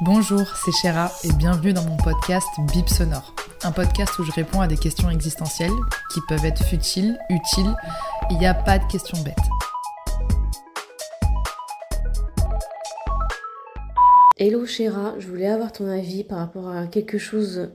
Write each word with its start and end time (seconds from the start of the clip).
Bonjour, 0.00 0.42
c'est 0.56 0.72
Chéra 0.72 1.12
et 1.22 1.32
bienvenue 1.34 1.72
dans 1.72 1.84
mon 1.84 1.96
podcast 1.96 2.48
Bip 2.72 2.88
Sonore. 2.88 3.32
Un 3.62 3.70
podcast 3.70 4.18
où 4.18 4.24
je 4.24 4.32
réponds 4.32 4.60
à 4.60 4.66
des 4.66 4.76
questions 4.76 5.08
existentielles 5.08 5.70
qui 6.12 6.20
peuvent 6.28 6.44
être 6.44 6.64
futiles, 6.64 7.16
utiles. 7.30 7.72
Il 8.28 8.38
n'y 8.38 8.46
a 8.46 8.54
pas 8.54 8.80
de 8.80 8.90
questions 8.90 9.16
bêtes. 9.22 9.36
Hello 14.36 14.66
Chéra, 14.66 15.14
je 15.20 15.28
voulais 15.28 15.46
avoir 15.46 15.70
ton 15.70 15.88
avis 15.88 16.24
par 16.24 16.38
rapport 16.38 16.68
à 16.70 16.88
quelque 16.88 17.18
chose 17.18 17.70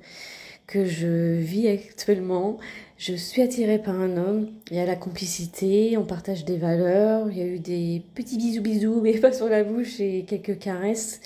que 0.67 0.83
je 0.83 1.37
vis 1.39 1.69
actuellement. 1.69 2.57
Je 2.97 3.13
suis 3.13 3.41
attirée 3.41 3.79
par 3.79 3.95
un 3.95 4.17
homme, 4.17 4.49
il 4.71 4.75
y 4.75 4.81
a 4.81 4.85
la 4.85 4.97
complicité, 4.97 5.95
on 5.97 6.03
partage 6.03 6.43
des 6.43 6.57
valeurs, 6.57 7.31
il 7.31 7.37
y 7.37 7.41
a 7.41 7.45
eu 7.45 7.59
des 7.59 8.03
petits 8.13 8.37
bisous 8.37 8.61
bisous 8.61 8.99
mais 9.01 9.17
pas 9.19 9.31
sur 9.31 9.47
la 9.47 9.63
bouche 9.63 10.01
et 10.01 10.25
quelques 10.27 10.59
caresses. 10.59 11.21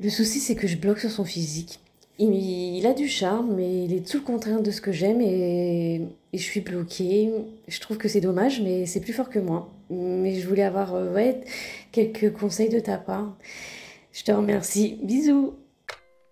Le 0.00 0.10
souci, 0.10 0.38
c'est 0.38 0.54
que 0.54 0.68
je 0.68 0.76
bloque 0.76 1.00
sur 1.00 1.10
son 1.10 1.24
physique. 1.24 1.80
Il, 2.20 2.84
a 2.86 2.94
du 2.94 3.08
charme, 3.08 3.54
mais 3.54 3.84
il 3.84 3.94
est 3.94 4.08
tout 4.08 4.18
le 4.18 4.24
contraire 4.24 4.60
de 4.60 4.70
ce 4.72 4.80
que 4.80 4.90
j'aime 4.90 5.20
et, 5.20 6.02
je 6.32 6.42
suis 6.42 6.60
bloquée. 6.60 7.30
Je 7.68 7.80
trouve 7.80 7.96
que 7.96 8.08
c'est 8.08 8.20
dommage, 8.20 8.60
mais 8.60 8.86
c'est 8.86 9.00
plus 9.00 9.12
fort 9.12 9.30
que 9.30 9.38
moi. 9.38 9.72
Mais 9.90 10.34
je 10.34 10.48
voulais 10.48 10.64
avoir 10.64 10.94
euh, 10.94 11.12
ouais, 11.12 11.40
quelques 11.92 12.32
conseils 12.32 12.68
de 12.68 12.80
ta 12.80 12.98
part. 12.98 13.36
Je 14.12 14.24
te 14.24 14.32
remercie. 14.32 14.98
Bisous. 15.02 15.54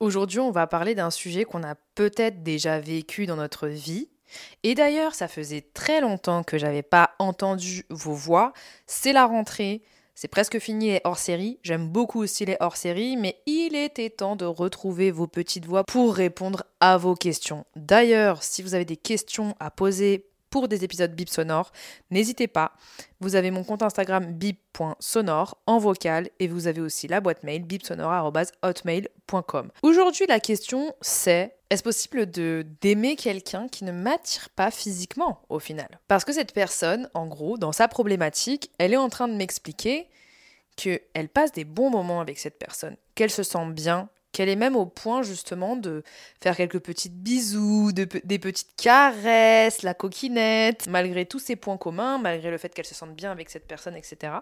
Aujourd'hui, 0.01 0.41
on 0.41 0.51
va 0.51 0.67
parler 0.67 0.95
d'un 0.95 1.11
sujet 1.11 1.45
qu'on 1.45 1.63
a 1.63 1.77
peut-être 1.95 2.43
déjà 2.43 2.81
vécu 2.81 3.27
dans 3.27 3.37
notre 3.37 3.69
vie. 3.69 4.09
Et 4.65 4.75
d'ailleurs, 4.75 5.15
ça 5.15 5.29
faisait 5.29 5.65
très 5.73 6.01
longtemps 6.01 6.43
que 6.43 6.59
j'avais 6.59 6.83
pas 6.83 7.13
entendu 7.19 7.85
vos 7.91 8.13
voix. 8.13 8.53
C'est 8.87 9.13
la 9.13 9.25
rentrée, 9.25 9.83
c'est 10.17 10.29
presque 10.29 10.59
fini 10.59 10.89
les 10.89 11.01
hors-série. 11.05 11.61
J'aime 11.63 11.89
beaucoup 11.89 12.23
aussi 12.23 12.47
les 12.47 12.57
hors-série, 12.59 13.17
mais 13.19 13.37
il 13.45 13.77
était 13.77 14.11
temps 14.11 14.35
de 14.35 14.47
retrouver 14.47 15.11
vos 15.11 15.27
petites 15.27 15.67
voix 15.67 15.85
pour 15.85 16.15
répondre 16.15 16.63
à 16.81 16.97
vos 16.97 17.15
questions. 17.15 17.67
D'ailleurs, 17.77 18.43
si 18.43 18.63
vous 18.63 18.75
avez 18.75 18.87
des 18.87 18.97
questions 18.97 19.55
à 19.61 19.71
poser 19.71 20.25
pour 20.49 20.69
des 20.69 20.85
épisodes 20.85 21.15
bip 21.15 21.29
sonores, 21.29 21.71
n'hésitez 22.11 22.47
pas. 22.47 22.73
Vous 23.21 23.37
avez 23.37 23.51
mon 23.51 23.63
compte 23.63 23.83
Instagram 23.83 24.33
bip.sonore 24.33 25.59
en 25.67 25.77
vocal 25.79 26.31
et 26.41 26.49
vous 26.49 26.67
avez 26.67 26.81
aussi 26.81 27.09
la 27.09 27.21
boîte 27.21 27.43
mail 27.43 27.65
bipsonore.hotmail.com. 27.65 29.71
Aujourd'hui, 29.83 30.25
la 30.29 30.41
question 30.41 30.95
c'est 31.03 31.56
est-ce 31.71 31.83
possible 31.83 32.31
de 32.31 32.65
d'aimer 32.81 33.17
quelqu'un 33.17 33.69
qui 33.69 33.85
ne 33.85 33.93
m'attire 33.93 34.51
pas 34.51 34.71
physiquement 34.71 35.43
au 35.49 35.59
final? 35.59 36.01
Parce 36.07 36.25
que 36.25 36.33
cette 36.33 36.53
personne, 36.53 37.11
en 37.15 37.27
gros, 37.27 37.59
dans 37.59 37.73
sa 37.73 37.89
problématique, 37.89 38.71
elle 38.79 38.93
est 38.93 38.99
en 38.99 39.09
train 39.09 39.29
de 39.29 39.35
m'expliquer 39.35 40.09
qu'elle 40.77 41.29
passe 41.29 41.53
des 41.53 41.65
bons 41.65 41.91
moments 41.91 42.21
avec 42.21 42.39
cette 42.39 42.59
personne, 42.59 42.97
qu'elle 43.15 43.31
se 43.31 43.43
sent 43.43 43.67
bien, 43.71 44.09
qu'elle 44.31 44.49
est 44.49 44.57
même 44.57 44.77
au 44.77 44.85
point 44.85 45.23
justement 45.23 45.75
de 45.75 46.03
faire 46.43 46.57
quelques 46.57 46.81
petites 46.81 47.17
bisous, 47.17 47.93
des 47.93 48.39
petites 48.39 48.77
caresses, 48.77 49.83
la 49.83 49.95
coquinette, 49.95 50.87
malgré 50.89 51.25
tous 51.25 51.39
ces 51.39 51.57
points 51.57 51.79
communs, 51.79 52.19
malgré 52.19 52.51
le 52.51 52.59
fait 52.59 52.69
qu'elle 52.75 52.87
se 52.87 52.95
sente 52.95 53.15
bien 53.15 53.33
avec 53.33 53.49
cette 53.49 53.67
personne, 53.67 53.97
etc. 53.97 54.35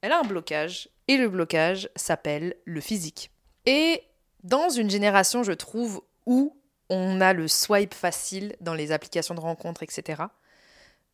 Elle 0.00 0.12
a 0.12 0.20
un 0.20 0.24
blocage, 0.24 0.88
et 1.08 1.16
le 1.16 1.28
blocage 1.28 1.90
s'appelle 1.96 2.54
le 2.64 2.80
physique. 2.80 3.30
Et 3.66 4.02
dans 4.44 4.68
une 4.68 4.90
génération, 4.90 5.42
je 5.42 5.52
trouve, 5.52 6.02
où 6.26 6.56
on 6.88 7.20
a 7.20 7.32
le 7.32 7.48
swipe 7.48 7.94
facile 7.94 8.56
dans 8.60 8.74
les 8.74 8.92
applications 8.92 9.34
de 9.34 9.40
rencontres, 9.40 9.82
etc. 9.82 10.22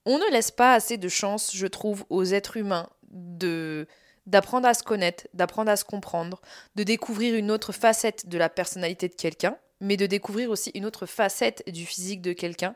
On 0.04 0.18
ne 0.18 0.30
laisse 0.30 0.50
pas 0.50 0.74
assez 0.74 0.96
de 0.96 1.08
chance, 1.08 1.54
je 1.54 1.66
trouve, 1.66 2.04
aux 2.10 2.24
êtres 2.24 2.56
humains 2.56 2.88
de 3.10 3.86
d'apprendre 4.26 4.68
à 4.68 4.74
se 4.74 4.82
connaître, 4.82 5.26
d'apprendre 5.32 5.70
à 5.70 5.76
se 5.76 5.84
comprendre, 5.84 6.42
de 6.74 6.82
découvrir 6.82 7.34
une 7.34 7.50
autre 7.50 7.72
facette 7.72 8.28
de 8.28 8.36
la 8.36 8.50
personnalité 8.50 9.08
de 9.08 9.14
quelqu'un, 9.14 9.56
mais 9.80 9.96
de 9.96 10.04
découvrir 10.04 10.50
aussi 10.50 10.70
une 10.74 10.84
autre 10.84 11.06
facette 11.06 11.66
du 11.70 11.86
physique 11.86 12.20
de 12.20 12.34
quelqu'un, 12.34 12.74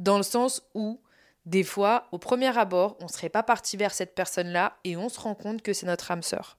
dans 0.00 0.16
le 0.16 0.24
sens 0.24 0.60
où 0.74 1.00
des 1.46 1.62
fois, 1.62 2.08
au 2.12 2.18
premier 2.18 2.56
abord, 2.58 2.96
on 3.00 3.04
ne 3.04 3.10
serait 3.10 3.28
pas 3.28 3.42
parti 3.42 3.76
vers 3.76 3.94
cette 3.94 4.14
personne-là 4.14 4.76
et 4.84 4.96
on 4.96 5.08
se 5.08 5.20
rend 5.20 5.34
compte 5.34 5.62
que 5.62 5.72
c'est 5.72 5.86
notre 5.86 6.10
âme 6.10 6.22
sœur. 6.22 6.58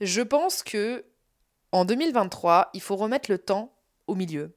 Je 0.00 0.22
pense 0.22 0.62
que 0.62 1.04
en 1.72 1.84
2023, 1.84 2.70
il 2.72 2.80
faut 2.80 2.96
remettre 2.96 3.30
le 3.30 3.38
temps 3.38 3.74
milieu. 4.14 4.52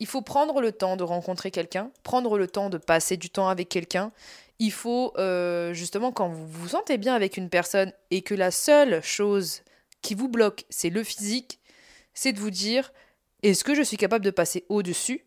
Il 0.00 0.06
faut 0.06 0.22
prendre 0.22 0.60
le 0.60 0.72
temps 0.72 0.96
de 0.96 1.04
rencontrer 1.04 1.50
quelqu'un, 1.50 1.90
prendre 2.02 2.36
le 2.36 2.48
temps 2.48 2.70
de 2.70 2.78
passer 2.78 3.16
du 3.16 3.30
temps 3.30 3.48
avec 3.48 3.68
quelqu'un. 3.68 4.12
Il 4.58 4.72
faut 4.72 5.12
euh, 5.16 5.72
justement 5.72 6.12
quand 6.12 6.28
vous 6.28 6.46
vous 6.46 6.68
sentez 6.68 6.98
bien 6.98 7.14
avec 7.14 7.36
une 7.36 7.48
personne 7.48 7.92
et 8.10 8.22
que 8.22 8.34
la 8.34 8.50
seule 8.50 9.02
chose 9.02 9.62
qui 10.00 10.14
vous 10.14 10.28
bloque, 10.28 10.64
c'est 10.70 10.90
le 10.90 11.04
physique, 11.04 11.60
c'est 12.14 12.32
de 12.32 12.40
vous 12.40 12.50
dire 12.50 12.92
est-ce 13.42 13.64
que 13.64 13.74
je 13.74 13.82
suis 13.82 13.96
capable 13.96 14.24
de 14.24 14.30
passer 14.30 14.64
au-dessus? 14.68 15.24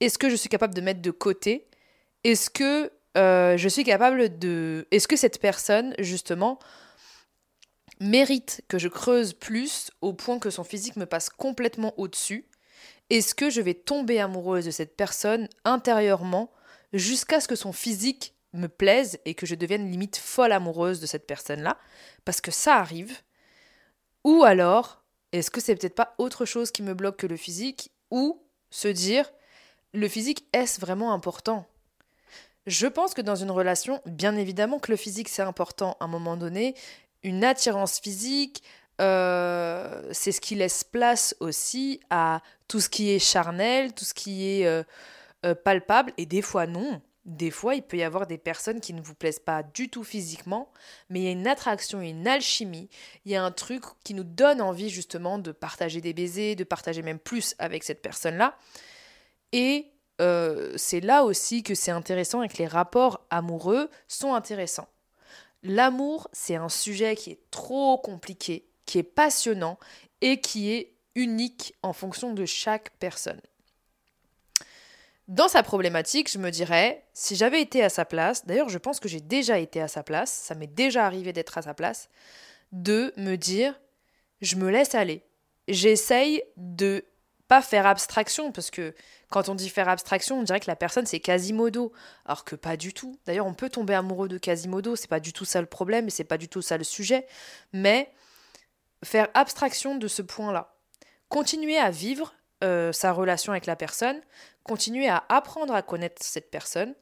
Est-ce 0.00 0.18
que 0.18 0.28
je 0.28 0.36
suis 0.36 0.48
capable 0.48 0.74
de 0.74 0.80
mettre 0.80 1.02
de 1.02 1.10
côté? 1.10 1.66
Est-ce 2.22 2.50
que 2.50 2.90
euh, 3.16 3.56
je 3.56 3.68
suis 3.68 3.84
capable 3.84 4.38
de... 4.38 4.86
Est-ce 4.90 5.08
que 5.08 5.16
cette 5.16 5.40
personne, 5.40 5.94
justement, 5.98 6.58
mérite 8.00 8.62
que 8.68 8.78
je 8.78 8.88
creuse 8.88 9.32
plus 9.32 9.90
au 10.00 10.12
point 10.12 10.38
que 10.38 10.50
son 10.50 10.64
physique 10.64 10.96
me 10.96 11.06
passe 11.06 11.28
complètement 11.28 11.94
au-dessus 11.98 12.48
Est-ce 13.10 13.34
que 13.34 13.50
je 13.50 13.60
vais 13.60 13.74
tomber 13.74 14.20
amoureuse 14.20 14.64
de 14.64 14.70
cette 14.70 14.96
personne 14.96 15.48
intérieurement 15.64 16.52
jusqu'à 16.92 17.40
ce 17.40 17.48
que 17.48 17.56
son 17.56 17.72
physique 17.72 18.34
me 18.52 18.68
plaise 18.68 19.18
et 19.24 19.34
que 19.34 19.46
je 19.46 19.54
devienne 19.54 19.90
limite 19.90 20.16
folle 20.16 20.52
amoureuse 20.52 21.00
de 21.00 21.06
cette 21.06 21.26
personne-là 21.26 21.78
Parce 22.24 22.40
que 22.40 22.50
ça 22.50 22.76
arrive. 22.76 23.18
Ou 24.22 24.44
alors, 24.44 25.02
est-ce 25.32 25.50
que 25.50 25.60
c'est 25.60 25.74
peut-être 25.74 25.94
pas 25.94 26.14
autre 26.18 26.44
chose 26.44 26.70
qui 26.70 26.82
me 26.82 26.94
bloque 26.94 27.18
que 27.18 27.26
le 27.26 27.36
physique 27.36 27.90
Ou 28.10 28.40
se 28.70 28.88
dire, 28.88 29.30
le 29.92 30.08
physique, 30.08 30.46
est-ce 30.52 30.80
vraiment 30.80 31.12
important? 31.12 31.66
Je 32.66 32.86
pense 32.86 33.12
que 33.12 33.20
dans 33.20 33.36
une 33.36 33.50
relation, 33.50 34.00
bien 34.06 34.36
évidemment 34.36 34.78
que 34.78 34.90
le 34.90 34.96
physique 34.96 35.28
c'est 35.28 35.42
important 35.42 35.96
à 36.00 36.04
un 36.04 36.08
moment 36.08 36.36
donné, 36.36 36.74
une 37.24 37.42
attirance 37.42 37.98
physique, 37.98 38.62
euh, 39.00 40.08
c'est 40.12 40.30
ce 40.30 40.40
qui 40.40 40.54
laisse 40.54 40.84
place 40.84 41.34
aussi 41.40 42.00
à 42.10 42.42
tout 42.68 42.80
ce 42.80 42.88
qui 42.88 43.10
est 43.10 43.18
charnel, 43.18 43.92
tout 43.92 44.04
ce 44.04 44.14
qui 44.14 44.48
est 44.48 44.66
euh, 44.66 44.84
euh, 45.44 45.54
palpable, 45.54 46.12
et 46.16 46.26
des 46.26 46.42
fois 46.42 46.66
non. 46.66 47.02
Des 47.24 47.50
fois, 47.50 47.74
il 47.74 47.82
peut 47.82 47.96
y 47.96 48.02
avoir 48.02 48.26
des 48.26 48.36
personnes 48.36 48.82
qui 48.82 48.92
ne 48.92 49.00
vous 49.00 49.14
plaisent 49.14 49.38
pas 49.38 49.62
du 49.62 49.88
tout 49.88 50.04
physiquement, 50.04 50.70
mais 51.08 51.20
il 51.20 51.24
y 51.24 51.28
a 51.28 51.30
une 51.30 51.46
attraction, 51.46 52.02
une 52.02 52.28
alchimie, 52.28 52.90
il 53.24 53.32
y 53.32 53.34
a 53.34 53.42
un 53.42 53.50
truc 53.50 53.82
qui 54.04 54.12
nous 54.12 54.24
donne 54.24 54.60
envie 54.60 54.90
justement 54.90 55.38
de 55.38 55.50
partager 55.50 56.02
des 56.02 56.12
baisers, 56.12 56.54
de 56.54 56.64
partager 56.64 57.00
même 57.00 57.18
plus 57.18 57.54
avec 57.58 57.82
cette 57.82 58.02
personne-là. 58.02 58.58
Et 59.52 59.90
c'est 60.76 61.00
là 61.00 61.24
aussi 61.24 61.62
que 61.62 61.74
c'est 61.74 61.90
intéressant 61.90 62.42
et 62.42 62.48
que 62.48 62.58
les 62.58 62.66
rapports 62.66 63.26
amoureux 63.30 63.88
sont 64.06 64.34
intéressants. 64.34 64.88
L'amour, 65.64 66.28
c'est 66.32 66.56
un 66.56 66.68
sujet 66.68 67.16
qui 67.16 67.30
est 67.30 67.50
trop 67.50 67.96
compliqué, 67.96 68.66
qui 68.84 68.98
est 68.98 69.02
passionnant 69.02 69.78
et 70.20 70.38
qui 70.40 70.70
est 70.70 70.92
unique 71.14 71.74
en 71.82 71.94
fonction 71.94 72.34
de 72.34 72.44
chaque 72.44 72.90
personne. 72.98 73.40
Dans 75.26 75.48
sa 75.48 75.62
problématique, 75.62 76.30
je 76.30 76.36
me 76.36 76.50
dirais, 76.50 77.02
si 77.14 77.34
j'avais 77.34 77.62
été 77.62 77.82
à 77.82 77.88
sa 77.88 78.04
place, 78.04 78.44
d'ailleurs 78.44 78.68
je 78.68 78.76
pense 78.76 79.00
que 79.00 79.08
j'ai 79.08 79.22
déjà 79.22 79.58
été 79.58 79.80
à 79.80 79.88
sa 79.88 80.02
place, 80.02 80.30
ça 80.30 80.54
m'est 80.54 80.66
déjà 80.66 81.06
arrivé 81.06 81.32
d'être 81.32 81.56
à 81.56 81.62
sa 81.62 81.72
place, 81.72 82.10
de 82.72 83.14
me 83.16 83.36
dire, 83.36 83.80
je 84.42 84.56
me 84.56 84.68
laisse 84.68 84.94
aller. 84.94 85.22
J'essaye 85.66 86.42
de 86.58 87.06
faire 87.62 87.86
abstraction, 87.86 88.52
parce 88.52 88.70
que 88.70 88.94
quand 89.30 89.48
on 89.48 89.54
dit 89.54 89.68
faire 89.68 89.88
abstraction, 89.88 90.38
on 90.38 90.42
dirait 90.42 90.60
que 90.60 90.70
la 90.70 90.76
personne 90.76 91.06
c'est 91.06 91.20
Quasimodo, 91.20 91.92
alors 92.24 92.44
que 92.44 92.56
pas 92.56 92.76
du 92.76 92.92
tout. 92.92 93.18
D'ailleurs, 93.26 93.46
on 93.46 93.54
peut 93.54 93.68
tomber 93.68 93.94
amoureux 93.94 94.28
de 94.28 94.38
Quasimodo, 94.38 94.96
c'est 94.96 95.08
pas 95.08 95.20
du 95.20 95.32
tout 95.32 95.44
ça 95.44 95.60
le 95.60 95.66
problème, 95.66 96.06
et 96.06 96.10
c'est 96.10 96.24
pas 96.24 96.38
du 96.38 96.48
tout 96.48 96.62
ça 96.62 96.78
le 96.78 96.84
sujet, 96.84 97.26
mais 97.72 98.12
faire 99.04 99.28
abstraction 99.34 99.96
de 99.96 100.08
ce 100.08 100.22
point-là. 100.22 100.74
Continuer 101.28 101.78
à 101.78 101.90
vivre 101.90 102.34
euh, 102.62 102.92
sa 102.92 103.12
relation 103.12 103.52
avec 103.52 103.66
la 103.66 103.76
personne, 103.76 104.20
continuer 104.62 105.08
à 105.08 105.24
apprendre 105.28 105.74
à 105.74 105.82
connaître 105.82 106.22
cette 106.22 106.50
personne, 106.50 106.94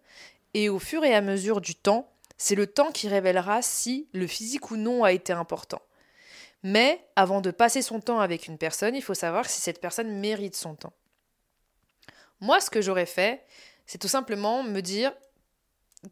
et 0.54 0.68
au 0.68 0.78
fur 0.78 1.04
et 1.04 1.14
à 1.14 1.20
mesure 1.20 1.60
du 1.60 1.74
temps, 1.74 2.12
c'est 2.36 2.54
le 2.54 2.66
temps 2.66 2.90
qui 2.90 3.08
révélera 3.08 3.62
si 3.62 4.08
le 4.12 4.26
physique 4.26 4.70
ou 4.70 4.76
non 4.76 5.04
a 5.04 5.12
été 5.12 5.32
important. 5.32 5.80
Mais 6.62 7.04
avant 7.16 7.40
de 7.40 7.50
passer 7.50 7.82
son 7.82 8.00
temps 8.00 8.20
avec 8.20 8.46
une 8.46 8.58
personne, 8.58 8.94
il 8.94 9.02
faut 9.02 9.14
savoir 9.14 9.48
si 9.48 9.60
cette 9.60 9.80
personne 9.80 10.20
mérite 10.20 10.54
son 10.54 10.74
temps. 10.74 10.92
Moi, 12.40 12.60
ce 12.60 12.70
que 12.70 12.82
j'aurais 12.82 13.06
fait, 13.06 13.44
c'est 13.86 13.98
tout 13.98 14.08
simplement 14.08 14.62
me 14.62 14.80
dire 14.80 15.12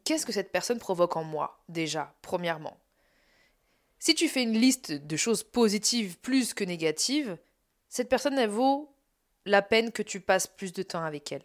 qu'est-ce 0.04 0.26
que 0.26 0.32
cette 0.32 0.52
personne 0.52 0.78
provoque 0.78 1.16
en 1.16 1.24
moi, 1.24 1.60
déjà, 1.68 2.14
premièrement? 2.22 2.76
Si 3.98 4.14
tu 4.14 4.28
fais 4.28 4.42
une 4.42 4.58
liste 4.58 4.92
de 4.92 5.16
choses 5.16 5.42
positives 5.42 6.18
plus 6.18 6.54
que 6.54 6.64
négatives, 6.64 7.36
cette 7.88 8.08
personne, 8.08 8.38
elle 8.38 8.48
vaut 8.48 8.94
la 9.44 9.62
peine 9.62 9.92
que 9.92 10.02
tu 10.02 10.20
passes 10.20 10.46
plus 10.46 10.72
de 10.72 10.82
temps 10.82 11.04
avec 11.04 11.32
elle. 11.32 11.42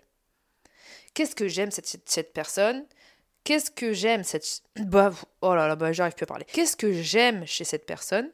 Qu'est-ce 1.14 1.36
que 1.36 1.48
j'aime 1.48 1.72
cette, 1.72 2.34
personne? 2.34 2.86
Qu'est-ce 3.44 3.72
que 3.72 3.94
j'aime 3.94 4.24
cette... 4.24 4.62
Bah, 4.76 5.12
oh 5.42 5.56
là 5.56 5.68
là, 5.68 5.76
bah, 5.76 5.92
j'arrive 5.92 6.14
plus 6.14 6.24
à 6.24 6.28
parler. 6.28 6.46
Qu'est-ce 6.46 6.78
que 6.78 6.94
j'aime 6.94 7.46
chez 7.46 7.64
cette 7.64 7.86
personne? 7.86 8.30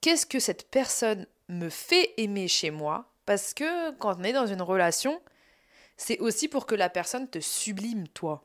Qu'est-ce 0.00 0.26
que 0.26 0.40
cette 0.40 0.70
personne 0.70 1.26
me 1.48 1.68
fait 1.68 2.14
aimer 2.16 2.48
chez 2.48 2.70
moi 2.70 3.12
Parce 3.26 3.54
que 3.54 3.90
quand 3.92 4.18
on 4.18 4.24
est 4.24 4.32
dans 4.32 4.46
une 4.46 4.62
relation, 4.62 5.20
c'est 5.96 6.18
aussi 6.20 6.48
pour 6.48 6.66
que 6.66 6.74
la 6.74 6.88
personne 6.88 7.28
te 7.28 7.40
sublime 7.40 8.06
toi. 8.08 8.44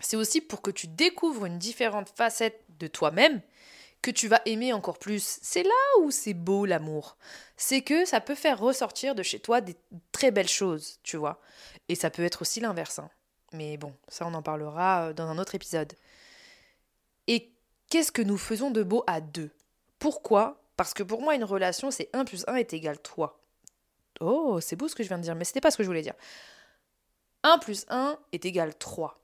C'est 0.00 0.16
aussi 0.16 0.40
pour 0.40 0.62
que 0.62 0.70
tu 0.70 0.86
découvres 0.86 1.46
une 1.46 1.58
différente 1.58 2.08
facette 2.14 2.64
de 2.78 2.86
toi-même 2.86 3.40
que 4.02 4.10
tu 4.10 4.28
vas 4.28 4.40
aimer 4.46 4.72
encore 4.72 4.98
plus. 4.98 5.38
C'est 5.42 5.64
là 5.64 6.00
où 6.00 6.10
c'est 6.10 6.34
beau 6.34 6.66
l'amour. 6.66 7.16
C'est 7.56 7.82
que 7.82 8.04
ça 8.04 8.20
peut 8.20 8.34
faire 8.34 8.58
ressortir 8.58 9.14
de 9.14 9.22
chez 9.22 9.40
toi 9.40 9.60
des 9.60 9.76
très 10.12 10.30
belles 10.30 10.48
choses, 10.48 10.98
tu 11.02 11.16
vois. 11.16 11.40
Et 11.88 11.94
ça 11.94 12.10
peut 12.10 12.24
être 12.24 12.42
aussi 12.42 12.60
l'inverse. 12.60 12.98
Hein. 13.00 13.10
Mais 13.52 13.76
bon, 13.76 13.94
ça 14.08 14.26
on 14.26 14.34
en 14.34 14.42
parlera 14.42 15.08
euh, 15.08 15.12
dans 15.12 15.26
un 15.26 15.38
autre 15.38 15.54
épisode. 15.54 15.92
Et 17.26 17.50
qu'est-ce 17.90 18.12
que 18.12 18.22
nous 18.22 18.38
faisons 18.38 18.70
de 18.70 18.82
beau 18.82 19.04
à 19.06 19.20
deux? 19.20 19.50
Pourquoi? 19.98 20.62
Parce 20.76 20.94
que 20.94 21.02
pour 21.02 21.22
moi, 21.22 21.34
une 21.34 21.44
relation, 21.44 21.90
c'est 21.90 22.08
1 22.12 22.24
plus 22.24 22.44
1 22.46 22.56
est 22.56 22.72
égal 22.72 23.00
3. 23.00 23.40
Oh, 24.20 24.58
c'est 24.60 24.76
beau 24.76 24.88
ce 24.88 24.94
que 24.94 25.02
je 25.02 25.08
viens 25.08 25.18
de 25.18 25.22
dire, 25.22 25.34
mais 25.34 25.44
c'était 25.44 25.60
pas 25.60 25.70
ce 25.70 25.76
que 25.76 25.82
je 25.82 25.88
voulais 25.88 26.02
dire. 26.02 26.14
1 27.42 27.58
plus 27.58 27.84
1 27.88 28.18
est 28.32 28.44
égal 28.44 28.76
3. 28.76 29.18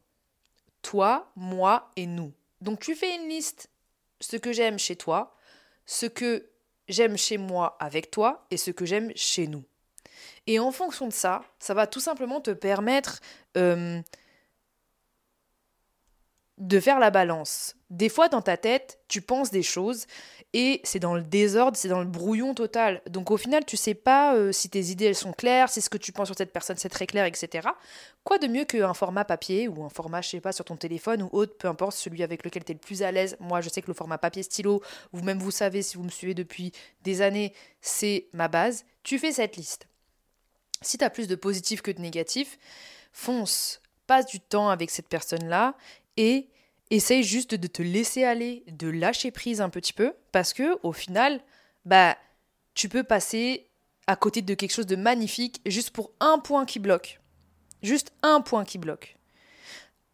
Toi, 0.83 1.31
moi 1.37 1.91
et 1.97 2.07
nous. 2.07 2.33
Donc 2.61 2.81
tu 2.81 2.95
fais 2.95 3.15
une 3.17 3.29
liste, 3.29 3.71
ce 4.21 4.37
que 4.37 4.53
j'aime 4.53 4.79
chez 4.79 4.97
toi, 4.97 5.37
ce 5.87 6.07
que 6.07 6.49
j'aime 6.89 7.17
chez 7.17 7.39
moi 7.39 7.77
avec 7.81 8.11
toi 8.11 8.47
et 8.51 8.57
ce 8.57 8.71
que 8.71 8.85
j'aime 8.85 9.13
chez 9.17 9.47
nous. 9.47 9.65
Et 10.47 10.59
en 10.59 10.73
fonction 10.73 11.07
de 11.07 11.13
ça, 11.13 11.43
ça 11.59 11.75
va 11.75 11.87
tout 11.87 12.01
simplement 12.01 12.41
te 12.41 12.51
permettre 12.51 13.21
euh, 13.57 14.01
de 16.59 16.79
faire 16.79 17.01
la 17.01 17.11
balance. 17.11 17.75
Des 17.91 18.09
fois, 18.09 18.29
dans 18.29 18.43
ta 18.43 18.57
tête, 18.57 19.01
tu 19.09 19.21
penses 19.21 19.51
des 19.51 19.63
choses 19.63 20.07
et 20.53 20.81
c'est 20.85 21.01
dans 21.01 21.15
le 21.15 21.23
désordre, 21.23 21.77
c'est 21.77 21.89
dans 21.89 21.99
le 21.99 22.07
brouillon 22.07 22.55
total. 22.55 23.03
Donc 23.11 23.33
au 23.33 23.37
final, 23.37 23.65
tu 23.65 23.77
sais 23.77 23.95
pas 23.95 24.37
euh, 24.37 24.53
si 24.53 24.71
tes 24.71 24.85
idées 24.87 25.07
elles 25.07 25.17
sont 25.17 25.33
claires, 25.33 25.69
si 25.69 25.81
ce 25.81 25.91
que 25.91 25.99
tu 25.99 26.13
penses 26.13 26.29
sur 26.29 26.37
cette 26.37 26.53
personne 26.53 26.77
c'est 26.77 26.89
très 26.89 27.07
clair, 27.07 27.25
etc. 27.25 27.69
Quoi 28.23 28.39
de 28.39 28.47
mieux 28.47 28.65
qu'un 28.65 28.95
format 28.95 29.25
papier 29.25 29.67
ou 29.67 29.85
un 29.85 29.89
format, 29.89 30.23
je 30.23 30.29
sais 30.29 30.41
pas, 30.41 30.53
sur 30.53 30.65
ton 30.65 30.77
téléphone 30.77 31.23
ou 31.23 31.29
autre, 31.33 31.57
peu 31.59 31.67
importe, 31.67 31.97
celui 31.97 32.23
avec 32.23 32.45
lequel 32.45 32.63
tu 32.65 32.71
es 32.71 32.75
le 32.75 32.81
plus 32.81 33.03
à 33.03 33.11
l'aise. 33.11 33.37
Moi, 33.41 33.61
je 33.61 33.69
sais 33.69 33.83
que 33.83 33.89
le 33.89 33.95
format 33.95 34.19
papier 34.19 34.45
stylo, 34.45 34.81
vous-même 35.13 35.41
vous 35.41 35.51
savez 35.51 35.83
si 35.83 35.97
vous 35.97 36.05
me 36.05 36.11
suivez 36.11 36.35
depuis 36.35 36.71
des 37.03 37.21
années, 37.21 37.53
c'est 37.81 38.29
ma 38.33 38.47
base. 38.47 38.85
Tu 39.03 39.19
fais 39.19 39.33
cette 39.33 39.57
liste. 39.57 39.89
Si 40.83 40.99
tu 40.99 41.05
as 41.05 41.11
plus 41.11 41.27
de 41.27 41.35
positifs 41.35 41.83
que 41.83 41.91
de 41.91 42.01
négatifs, 42.01 42.59
fonce, 43.13 43.81
passe 44.07 44.27
du 44.27 44.39
temps 44.39 44.69
avec 44.69 44.91
cette 44.91 45.09
personne-là 45.09 45.75
et 46.17 46.49
essaye 46.91 47.23
juste 47.23 47.55
de 47.55 47.67
te 47.67 47.83
laisser 47.83 48.25
aller, 48.25 48.65
de 48.69 48.89
lâcher 48.89 49.31
prise 49.31 49.61
un 49.61 49.71
petit 49.71 49.93
peu, 49.93 50.15
parce 50.33 50.53
que 50.53 50.79
au 50.83 50.93
final, 50.93 51.41
bah, 51.85 52.17
tu 52.75 52.89
peux 52.89 53.05
passer 53.05 53.69
à 54.07 54.17
côté 54.17 54.43
de 54.43 54.55
quelque 54.55 54.73
chose 54.73 54.87
de 54.87 54.97
magnifique 54.97 55.61
juste 55.67 55.91
pour 55.91 56.13
un 56.21 56.39
point 56.39 56.67
qui 56.67 56.79
bloque. 56.79 57.21
Juste 57.83 58.13
un 58.23 58.41
point 58.41 58.65
qui 58.65 58.79
bloque. 58.79 59.17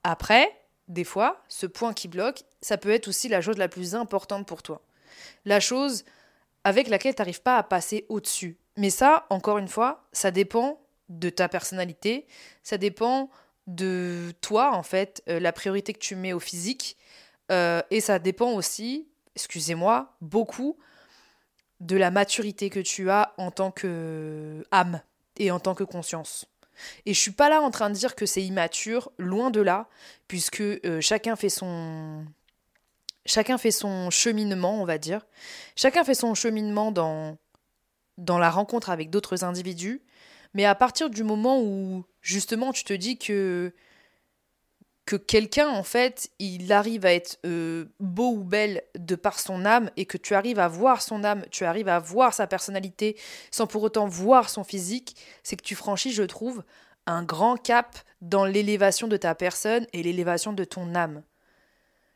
Après, 0.05 0.49
des 0.88 1.05
fois, 1.05 1.43
ce 1.49 1.67
point 1.67 1.93
qui 1.93 2.08
bloque, 2.08 2.43
ça 2.62 2.76
peut 2.76 2.91
être 2.91 3.08
aussi 3.08 3.29
la 3.29 3.41
chose 3.41 3.58
la 3.58 3.69
plus 3.69 3.94
importante 3.94 4.46
pour 4.46 4.62
toi. 4.62 4.82
La 5.44 5.61
chose 5.61 6.05
avec 6.64 6.88
laquelle 6.88 7.14
tu 7.14 7.20
n'arrives 7.20 7.43
pas 7.43 7.56
à 7.56 7.62
passer 7.62 8.06
au-dessus. 8.08 8.58
Mais 8.76 8.91
ça, 8.91 9.26
encore 9.31 9.58
une 9.58 9.69
fois, 9.69 10.08
ça 10.12 10.31
dépend 10.31 10.81
de 11.08 11.31
ta 11.31 11.49
personnalité, 11.49 12.26
ça 12.62 12.79
dépend 12.79 13.31
de 13.70 14.32
toi, 14.40 14.75
en 14.75 14.82
fait, 14.82 15.22
euh, 15.28 15.40
la 15.40 15.52
priorité 15.52 15.93
que 15.93 15.99
tu 15.99 16.17
mets 16.17 16.32
au 16.32 16.40
physique. 16.40 16.96
Euh, 17.50 17.82
et 17.90 18.00
ça 18.00 18.19
dépend 18.19 18.52
aussi, 18.52 19.08
excusez-moi, 19.37 20.17
beaucoup 20.20 20.76
de 21.81 21.96
la 21.96 22.11
maturité 22.11 22.69
que 22.69 22.81
tu 22.81 23.11
as 23.11 23.32
en 23.38 23.50
tant 23.50 23.70
que 23.70 24.64
âme 24.70 25.00
et 25.37 25.50
en 25.50 25.61
tant 25.61 25.75
que 25.75 25.84
conscience. 25.84 26.46
Et 27.06 27.14
je 27.14 27.20
suis 27.20 27.31
pas 27.31 27.49
là 27.49 27.61
en 27.61 27.70
train 27.70 27.90
de 27.90 27.94
dire 27.94 28.14
que 28.14 28.26
c'est 28.26 28.43
immature, 28.43 29.12
loin 29.19 29.50
de 29.50 29.61
là, 29.61 29.88
puisque 30.28 30.61
euh, 30.61 31.00
chacun 31.00 31.37
fait 31.37 31.49
son 31.49 32.25
chacun 33.26 33.58
fait 33.58 33.70
son 33.70 34.11
cheminement, 34.11 34.81
on 34.81 34.84
va 34.84 34.99
dire. 34.99 35.26
Chacun 35.76 36.05
fait 36.05 36.14
son 36.14 36.34
cheminement 36.34 36.90
dans 36.90 37.38
dans 38.19 38.38
la 38.38 38.50
rencontre 38.50 38.90
avec 38.90 39.11
d'autres 39.11 39.44
individus, 39.44 40.02
mais 40.55 40.64
à 40.64 40.75
partir 40.75 41.11
du 41.11 41.23
moment 41.25 41.61
où 41.61 42.05
justement 42.20 42.73
tu 42.73 42.85
te 42.85 42.93
dis 42.93 43.19
que 43.19 43.73
que 45.06 45.17
quelqu'un 45.17 45.69
en 45.69 45.82
fait 45.82 46.31
il 46.38 46.73
arrive 46.73 47.05
à 47.05 47.12
être 47.12 47.38
euh, 47.44 47.87
beau 47.99 48.32
ou 48.32 48.44
belle 48.44 48.82
de 48.99 49.17
par 49.17 49.41
son 49.41 49.64
âme 49.64 49.91
et 49.97 50.06
que 50.06 50.17
tu 50.17 50.35
arrives 50.35 50.58
à 50.61 50.69
voir 50.69 51.02
son 51.02 51.25
âme, 51.25 51.44
tu 51.50 51.64
arrives 51.64 51.88
à 51.88 51.99
voir 51.99 52.35
sa 52.35 52.47
personnalité 52.47 53.17
sans 53.50 53.67
pour 53.67 53.82
autant 53.82 54.06
voir 54.06 54.49
son 54.49 54.62
physique, 54.62 55.17
c'est 55.43 55.56
que 55.56 55.64
tu 55.64 55.75
franchis, 55.75 56.12
je 56.12 56.23
trouve, 56.23 56.62
un 57.06 57.25
grand 57.25 57.56
cap 57.56 57.96
dans 58.20 58.44
l'élévation 58.44 59.08
de 59.08 59.17
ta 59.17 59.35
personne 59.35 59.87
et 59.93 60.03
l'élévation 60.03 60.53
de 60.53 60.64
ton 60.64 60.94
âme. 60.94 61.23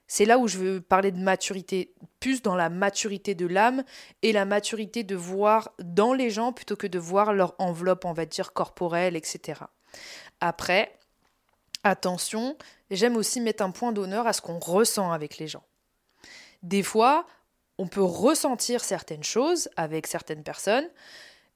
C'est 0.06 0.24
là 0.24 0.38
où 0.38 0.48
je 0.48 0.58
veux 0.58 0.80
parler 0.80 1.12
de 1.12 1.18
maturité, 1.18 1.94
plus 2.20 2.42
dans 2.42 2.54
la 2.54 2.68
maturité 2.68 3.34
de 3.34 3.46
l'âme 3.46 3.84
et 4.22 4.32
la 4.32 4.44
maturité 4.44 5.02
de 5.02 5.16
voir 5.16 5.72
dans 5.78 6.12
les 6.12 6.30
gens 6.30 6.52
plutôt 6.52 6.76
que 6.76 6.86
de 6.86 6.98
voir 6.98 7.32
leur 7.32 7.54
enveloppe, 7.58 8.04
on 8.04 8.12
va 8.12 8.26
dire, 8.26 8.52
corporelle, 8.52 9.16
etc. 9.16 9.62
Après, 10.40 10.98
attention, 11.84 12.56
j'aime 12.90 13.16
aussi 13.16 13.40
mettre 13.40 13.62
un 13.62 13.70
point 13.70 13.92
d'honneur 13.92 14.26
à 14.26 14.32
ce 14.32 14.42
qu'on 14.42 14.58
ressent 14.58 15.10
avec 15.10 15.38
les 15.38 15.48
gens. 15.48 15.64
Des 16.62 16.82
fois, 16.82 17.26
on 17.78 17.86
peut 17.86 18.02
ressentir 18.02 18.84
certaines 18.84 19.24
choses 19.24 19.68
avec 19.76 20.06
certaines 20.06 20.42
personnes 20.42 20.88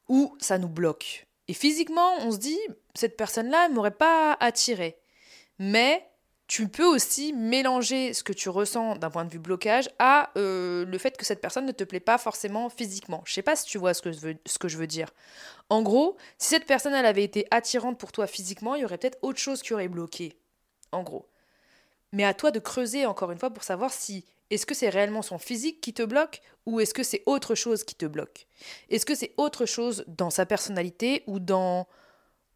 où 0.08 0.36
ça 0.40 0.58
nous 0.58 0.68
bloque. 0.68 1.26
Et 1.48 1.54
physiquement, 1.54 2.16
on 2.20 2.30
se 2.30 2.38
dit, 2.38 2.58
cette 2.94 3.16
personne-là 3.16 3.68
ne 3.68 3.74
m'aurait 3.74 3.90
pas 3.90 4.36
attiré. 4.40 4.98
Mais 5.58 6.07
tu 6.48 6.66
peux 6.66 6.86
aussi 6.86 7.34
mélanger 7.34 8.14
ce 8.14 8.22
que 8.22 8.32
tu 8.32 8.48
ressens 8.48 8.96
d'un 8.96 9.10
point 9.10 9.26
de 9.26 9.30
vue 9.30 9.38
blocage 9.38 9.90
à 9.98 10.30
euh, 10.38 10.86
le 10.86 10.98
fait 10.98 11.14
que 11.14 11.26
cette 11.26 11.42
personne 11.42 11.66
ne 11.66 11.72
te 11.72 11.84
plaît 11.84 12.00
pas 12.00 12.16
forcément 12.16 12.70
physiquement. 12.70 13.22
Je 13.26 13.34
sais 13.34 13.42
pas 13.42 13.54
si 13.54 13.66
tu 13.66 13.76
vois 13.76 13.92
ce 13.92 14.00
que 14.00 14.10
je 14.68 14.78
veux, 14.78 14.86
dire. 14.86 15.10
En 15.68 15.82
gros, 15.82 16.16
si 16.38 16.48
cette 16.48 16.64
personne 16.64 16.94
elle 16.94 17.04
avait 17.04 17.22
été 17.22 17.46
attirante 17.50 17.98
pour 17.98 18.12
toi 18.12 18.26
physiquement, 18.26 18.74
il 18.74 18.80
y 18.80 18.84
aurait 18.86 18.96
peut-être 18.96 19.18
autre 19.20 19.38
chose 19.38 19.62
qui 19.62 19.74
aurait 19.74 19.88
bloqué. 19.88 20.38
En 20.90 21.02
gros. 21.02 21.28
Mais 22.12 22.24
à 22.24 22.32
toi 22.32 22.50
de 22.50 22.58
creuser 22.58 23.04
encore 23.04 23.30
une 23.30 23.38
fois 23.38 23.50
pour 23.50 23.62
savoir 23.62 23.92
si 23.92 24.24
est-ce 24.48 24.64
que 24.64 24.74
c'est 24.74 24.88
réellement 24.88 25.20
son 25.20 25.36
physique 25.36 25.82
qui 25.82 25.92
te 25.92 26.02
bloque 26.02 26.40
ou 26.64 26.80
est-ce 26.80 26.94
que 26.94 27.02
c'est 27.02 27.22
autre 27.26 27.54
chose 27.54 27.84
qui 27.84 27.94
te 27.94 28.06
bloque? 28.06 28.46
Est-ce 28.88 29.04
que 29.04 29.14
c'est 29.14 29.34
autre 29.36 29.66
chose 29.66 30.02
dans 30.06 30.30
sa 30.30 30.46
personnalité 30.46 31.24
ou 31.26 31.40
dans 31.40 31.86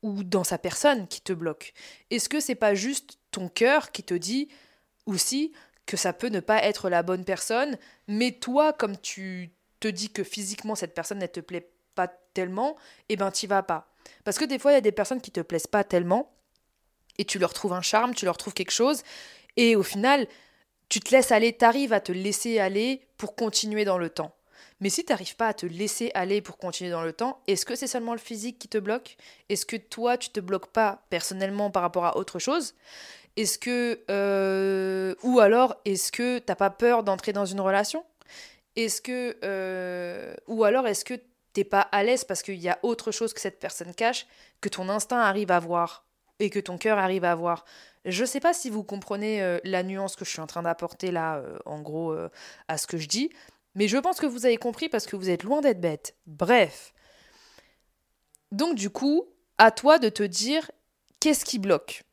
ou 0.00 0.24
dans 0.24 0.44
sa 0.44 0.56
personne 0.56 1.06
qui 1.08 1.20
te 1.20 1.34
bloque? 1.34 1.74
Est-ce 2.10 2.30
que 2.30 2.40
c'est 2.40 2.54
pas 2.54 2.74
juste 2.74 3.18
ton 3.32 3.48
cœur 3.48 3.90
qui 3.90 4.04
te 4.04 4.14
dit 4.14 4.48
aussi 5.06 5.52
que 5.86 5.96
ça 5.96 6.12
peut 6.12 6.28
ne 6.28 6.40
pas 6.40 6.62
être 6.62 6.88
la 6.88 7.02
bonne 7.02 7.24
personne, 7.24 7.76
mais 8.06 8.30
toi, 8.30 8.72
comme 8.72 8.96
tu 8.96 9.50
te 9.80 9.88
dis 9.88 10.10
que 10.10 10.22
physiquement 10.22 10.76
cette 10.76 10.94
personne 10.94 11.18
ne 11.18 11.26
te 11.26 11.40
plaît 11.40 11.68
pas 11.96 12.08
tellement, 12.34 12.76
eh 13.08 13.16
ben 13.16 13.30
t'y 13.32 13.48
vas 13.48 13.64
pas. 13.64 13.92
Parce 14.24 14.38
que 14.38 14.44
des 14.44 14.58
fois, 14.58 14.70
il 14.72 14.74
y 14.74 14.78
a 14.78 14.82
des 14.82 14.92
personnes 14.92 15.20
qui 15.20 15.32
te 15.32 15.40
plaisent 15.40 15.66
pas 15.66 15.82
tellement, 15.82 16.32
et 17.18 17.24
tu 17.24 17.38
leur 17.38 17.52
trouves 17.52 17.72
un 17.72 17.82
charme, 17.82 18.14
tu 18.14 18.24
leur 18.24 18.36
trouves 18.36 18.54
quelque 18.54 18.70
chose, 18.70 19.02
et 19.56 19.76
au 19.76 19.82
final, 19.82 20.26
tu 20.88 21.00
te 21.00 21.10
laisses 21.10 21.32
aller, 21.32 21.52
t'arrives 21.52 21.92
à 21.92 22.00
te 22.00 22.12
laisser 22.12 22.58
aller 22.58 23.06
pour 23.16 23.34
continuer 23.34 23.84
dans 23.84 23.98
le 23.98 24.10
temps. 24.10 24.34
Mais 24.80 24.90
si 24.90 25.04
tu 25.04 25.12
n'arrives 25.12 25.36
pas 25.36 25.48
à 25.48 25.54
te 25.54 25.64
laisser 25.64 26.10
aller 26.14 26.40
pour 26.42 26.58
continuer 26.58 26.90
dans 26.90 27.04
le 27.04 27.12
temps, 27.12 27.40
est-ce 27.46 27.64
que 27.64 27.76
c'est 27.76 27.86
seulement 27.86 28.14
le 28.14 28.18
physique 28.18 28.58
qui 28.58 28.68
te 28.68 28.78
bloque? 28.78 29.16
Est-ce 29.48 29.64
que 29.64 29.76
toi, 29.76 30.16
tu 30.16 30.30
te 30.30 30.40
bloques 30.40 30.72
pas 30.72 31.04
personnellement 31.08 31.70
par 31.70 31.82
rapport 31.82 32.04
à 32.04 32.16
autre 32.16 32.38
chose? 32.38 32.74
Est-ce 33.36 33.58
que. 33.58 34.00
Euh, 34.10 35.14
ou 35.22 35.40
alors, 35.40 35.76
est-ce 35.84 36.12
que 36.12 36.38
t'as 36.38 36.54
pas 36.54 36.70
peur 36.70 37.02
d'entrer 37.02 37.32
dans 37.32 37.46
une 37.46 37.60
relation? 37.60 38.04
Est-ce 38.76 39.00
que. 39.00 39.36
Euh, 39.44 40.34
ou 40.46 40.64
alors, 40.64 40.86
est-ce 40.86 41.04
que 41.04 41.14
t'es 41.52 41.64
pas 41.64 41.80
à 41.80 42.02
l'aise 42.02 42.24
parce 42.24 42.42
qu'il 42.42 42.60
y 42.60 42.68
a 42.68 42.78
autre 42.82 43.10
chose 43.10 43.32
que 43.32 43.40
cette 43.40 43.60
personne 43.60 43.94
cache, 43.94 44.26
que 44.60 44.68
ton 44.68 44.88
instinct 44.88 45.20
arrive 45.20 45.50
à 45.50 45.60
voir 45.60 46.06
et 46.40 46.50
que 46.50 46.58
ton 46.58 46.78
cœur 46.78 46.98
arrive 46.98 47.24
à 47.24 47.34
voir? 47.34 47.64
Je 48.04 48.24
sais 48.24 48.40
pas 48.40 48.52
si 48.52 48.68
vous 48.68 48.82
comprenez 48.82 49.42
euh, 49.42 49.58
la 49.64 49.82
nuance 49.82 50.16
que 50.16 50.24
je 50.24 50.30
suis 50.30 50.40
en 50.40 50.46
train 50.46 50.62
d'apporter 50.62 51.10
là, 51.10 51.42
en 51.66 51.80
gros, 51.80 52.14
à 52.68 52.78
ce 52.78 52.86
que 52.86 52.98
je 52.98 53.06
dis, 53.06 53.30
mais 53.74 53.88
je 53.88 53.96
pense 53.96 54.20
que 54.20 54.26
vous 54.26 54.44
avez 54.44 54.56
compris 54.56 54.88
parce 54.88 55.06
que 55.06 55.16
vous 55.16 55.30
êtes 55.30 55.44
loin 55.44 55.60
d'être 55.60 55.80
bête. 55.80 56.16
Bref. 56.26 56.92
Donc 58.50 58.74
du 58.74 58.90
coup, 58.90 59.24
à 59.56 59.70
toi 59.70 59.98
de 59.98 60.08
te 60.08 60.22
dire 60.22 60.70
qu'est-ce 61.20 61.44
qui 61.44 61.58
bloque? 61.58 62.04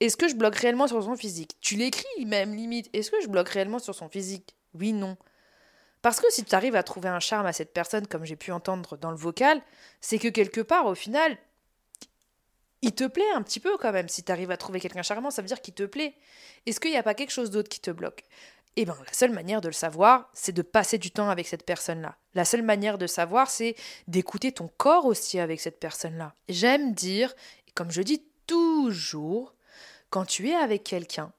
Est-ce 0.00 0.16
que 0.16 0.28
je 0.28 0.34
bloque 0.34 0.56
réellement 0.56 0.88
sur 0.88 1.02
son 1.02 1.16
physique? 1.16 1.56
Tu 1.60 1.76
l'écris 1.76 2.26
même 2.26 2.54
limite. 2.54 2.88
Est-ce 2.94 3.10
que 3.10 3.20
je 3.20 3.28
bloque 3.28 3.50
réellement 3.50 3.78
sur 3.78 3.94
son 3.94 4.08
physique? 4.08 4.56
Oui, 4.74 4.92
non. 4.92 5.16
Parce 6.02 6.20
que 6.20 6.30
si 6.30 6.44
tu 6.44 6.54
arrives 6.54 6.76
à 6.76 6.82
trouver 6.82 7.10
un 7.10 7.20
charme 7.20 7.46
à 7.46 7.52
cette 7.52 7.74
personne, 7.74 8.06
comme 8.06 8.24
j'ai 8.24 8.36
pu 8.36 8.52
entendre 8.52 8.96
dans 8.96 9.10
le 9.10 9.16
vocal, 9.16 9.60
c'est 10.00 10.18
que 10.18 10.28
quelque 10.28 10.62
part, 10.62 10.86
au 10.86 10.94
final, 10.94 11.36
il 12.80 12.94
te 12.94 13.06
plaît 13.06 13.30
un 13.34 13.42
petit 13.42 13.60
peu 13.60 13.76
quand 13.76 13.92
même. 13.92 14.08
Si 14.08 14.22
tu 14.22 14.32
arrives 14.32 14.50
à 14.50 14.56
trouver 14.56 14.80
quelqu'un 14.80 15.02
charmant, 15.02 15.30
ça 15.30 15.42
veut 15.42 15.48
dire 15.48 15.60
qu'il 15.60 15.74
te 15.74 15.82
plaît. 15.82 16.14
Est-ce 16.64 16.80
qu'il 16.80 16.90
n'y 16.90 16.96
a 16.96 17.02
pas 17.02 17.14
quelque 17.14 17.32
chose 17.32 17.50
d'autre 17.50 17.68
qui 17.68 17.80
te 17.80 17.90
bloque? 17.90 18.24
Eh 18.76 18.86
bien, 18.86 18.96
la 19.04 19.12
seule 19.12 19.32
manière 19.32 19.60
de 19.60 19.68
le 19.68 19.74
savoir, 19.74 20.30
c'est 20.32 20.52
de 20.52 20.62
passer 20.62 20.96
du 20.96 21.10
temps 21.10 21.28
avec 21.28 21.46
cette 21.46 21.66
personne-là. 21.66 22.16
La 22.34 22.46
seule 22.46 22.62
manière 22.62 22.96
de 22.96 23.06
savoir, 23.06 23.50
c'est 23.50 23.74
d'écouter 24.06 24.52
ton 24.52 24.70
corps 24.78 25.04
aussi 25.04 25.38
avec 25.38 25.60
cette 25.60 25.80
personne-là. 25.80 26.34
J'aime 26.48 26.94
dire, 26.94 27.34
comme 27.74 27.90
je 27.90 28.00
dis 28.00 28.24
toujours, 28.46 29.54
quand 30.10 30.24
tu 30.26 30.48
es 30.48 30.54
avec 30.54 30.84
quelqu'un, 30.84 31.32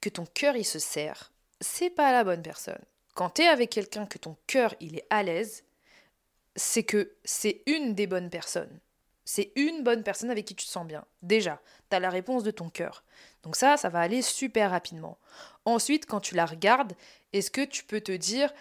que 0.00 0.08
ton 0.08 0.26
cœur 0.26 0.56
il 0.56 0.64
se 0.64 0.78
serre, 0.78 1.32
c'est 1.60 1.90
pas 1.90 2.12
la 2.12 2.24
bonne 2.24 2.42
personne. 2.42 2.82
Quand 3.14 3.30
tu 3.30 3.42
es 3.42 3.46
avec 3.46 3.70
quelqu'un 3.70 4.06
que 4.06 4.18
ton 4.18 4.36
cœur 4.46 4.74
il 4.80 4.96
est 4.96 5.06
à 5.10 5.22
l'aise, 5.22 5.64
c'est 6.56 6.82
que 6.82 7.12
c'est 7.24 7.62
une 7.66 7.94
des 7.94 8.06
bonnes 8.06 8.30
personnes. 8.30 8.80
C'est 9.24 9.52
une 9.54 9.84
bonne 9.84 10.02
personne 10.02 10.30
avec 10.30 10.44
qui 10.44 10.56
tu 10.56 10.66
te 10.66 10.70
sens 10.70 10.86
bien. 10.86 11.04
Déjà, 11.22 11.60
tu 11.88 11.96
as 11.96 12.00
la 12.00 12.10
réponse 12.10 12.42
de 12.42 12.50
ton 12.50 12.68
cœur. 12.68 13.04
Donc 13.44 13.54
ça, 13.54 13.76
ça 13.76 13.88
va 13.88 14.00
aller 14.00 14.22
super 14.22 14.70
rapidement. 14.70 15.18
Ensuite, 15.64 16.06
quand 16.06 16.20
tu 16.20 16.34
la 16.34 16.46
regardes, 16.46 16.94
est-ce 17.32 17.50
que 17.50 17.64
tu 17.64 17.84
peux 17.84 18.00
te 18.00 18.10
dire, 18.10 18.52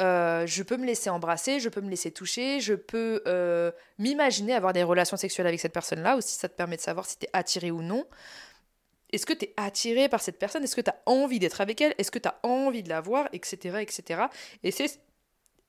euh, 0.00 0.46
je 0.46 0.62
peux 0.62 0.76
me 0.76 0.86
laisser 0.86 1.10
embrasser, 1.10 1.58
je 1.58 1.68
peux 1.68 1.80
me 1.80 1.90
laisser 1.90 2.12
toucher, 2.12 2.60
je 2.60 2.74
peux 2.74 3.22
euh, 3.26 3.72
m'imaginer 3.98 4.54
avoir 4.54 4.72
des 4.72 4.84
relations 4.84 5.16
sexuelles 5.16 5.48
avec 5.48 5.58
cette 5.58 5.72
personne-là 5.72 6.16
aussi, 6.16 6.36
ça 6.36 6.48
te 6.48 6.54
permet 6.54 6.76
de 6.76 6.82
savoir 6.82 7.06
si 7.06 7.18
tu 7.18 7.26
es 7.26 7.30
attiré 7.32 7.72
ou 7.72 7.82
non. 7.82 8.06
Est-ce 9.12 9.26
que 9.26 9.32
tu 9.32 9.46
es 9.46 9.54
attiré 9.56 10.08
par 10.08 10.20
cette 10.20 10.38
personne? 10.38 10.64
Est-ce 10.64 10.76
que 10.76 10.80
tu 10.80 10.90
as 10.90 11.02
envie 11.06 11.38
d'être 11.38 11.60
avec 11.60 11.80
elle? 11.80 11.94
Est-ce 11.98 12.10
que 12.10 12.18
tu 12.18 12.28
as 12.28 12.38
envie 12.42 12.82
de 12.82 12.88
la 12.88 13.00
voir? 13.00 13.28
Etc. 13.32 13.56
etc. 13.80 14.22
Et 14.62 14.70
c'est 14.70 15.00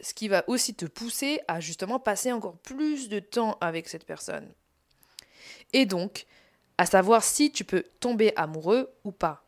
ce 0.01 0.13
qui 0.13 0.27
va 0.27 0.43
aussi 0.47 0.75
te 0.75 0.85
pousser 0.85 1.41
à 1.47 1.59
justement 1.59 1.99
passer 1.99 2.31
encore 2.31 2.57
plus 2.57 3.09
de 3.09 3.19
temps 3.19 3.57
avec 3.61 3.87
cette 3.87 4.05
personne. 4.05 4.47
Et 5.73 5.85
donc, 5.85 6.25
à 6.77 6.85
savoir 6.85 7.23
si 7.23 7.51
tu 7.51 7.63
peux 7.63 7.83
tomber 7.99 8.33
amoureux 8.35 8.93
ou 9.03 9.11
pas. 9.11 9.45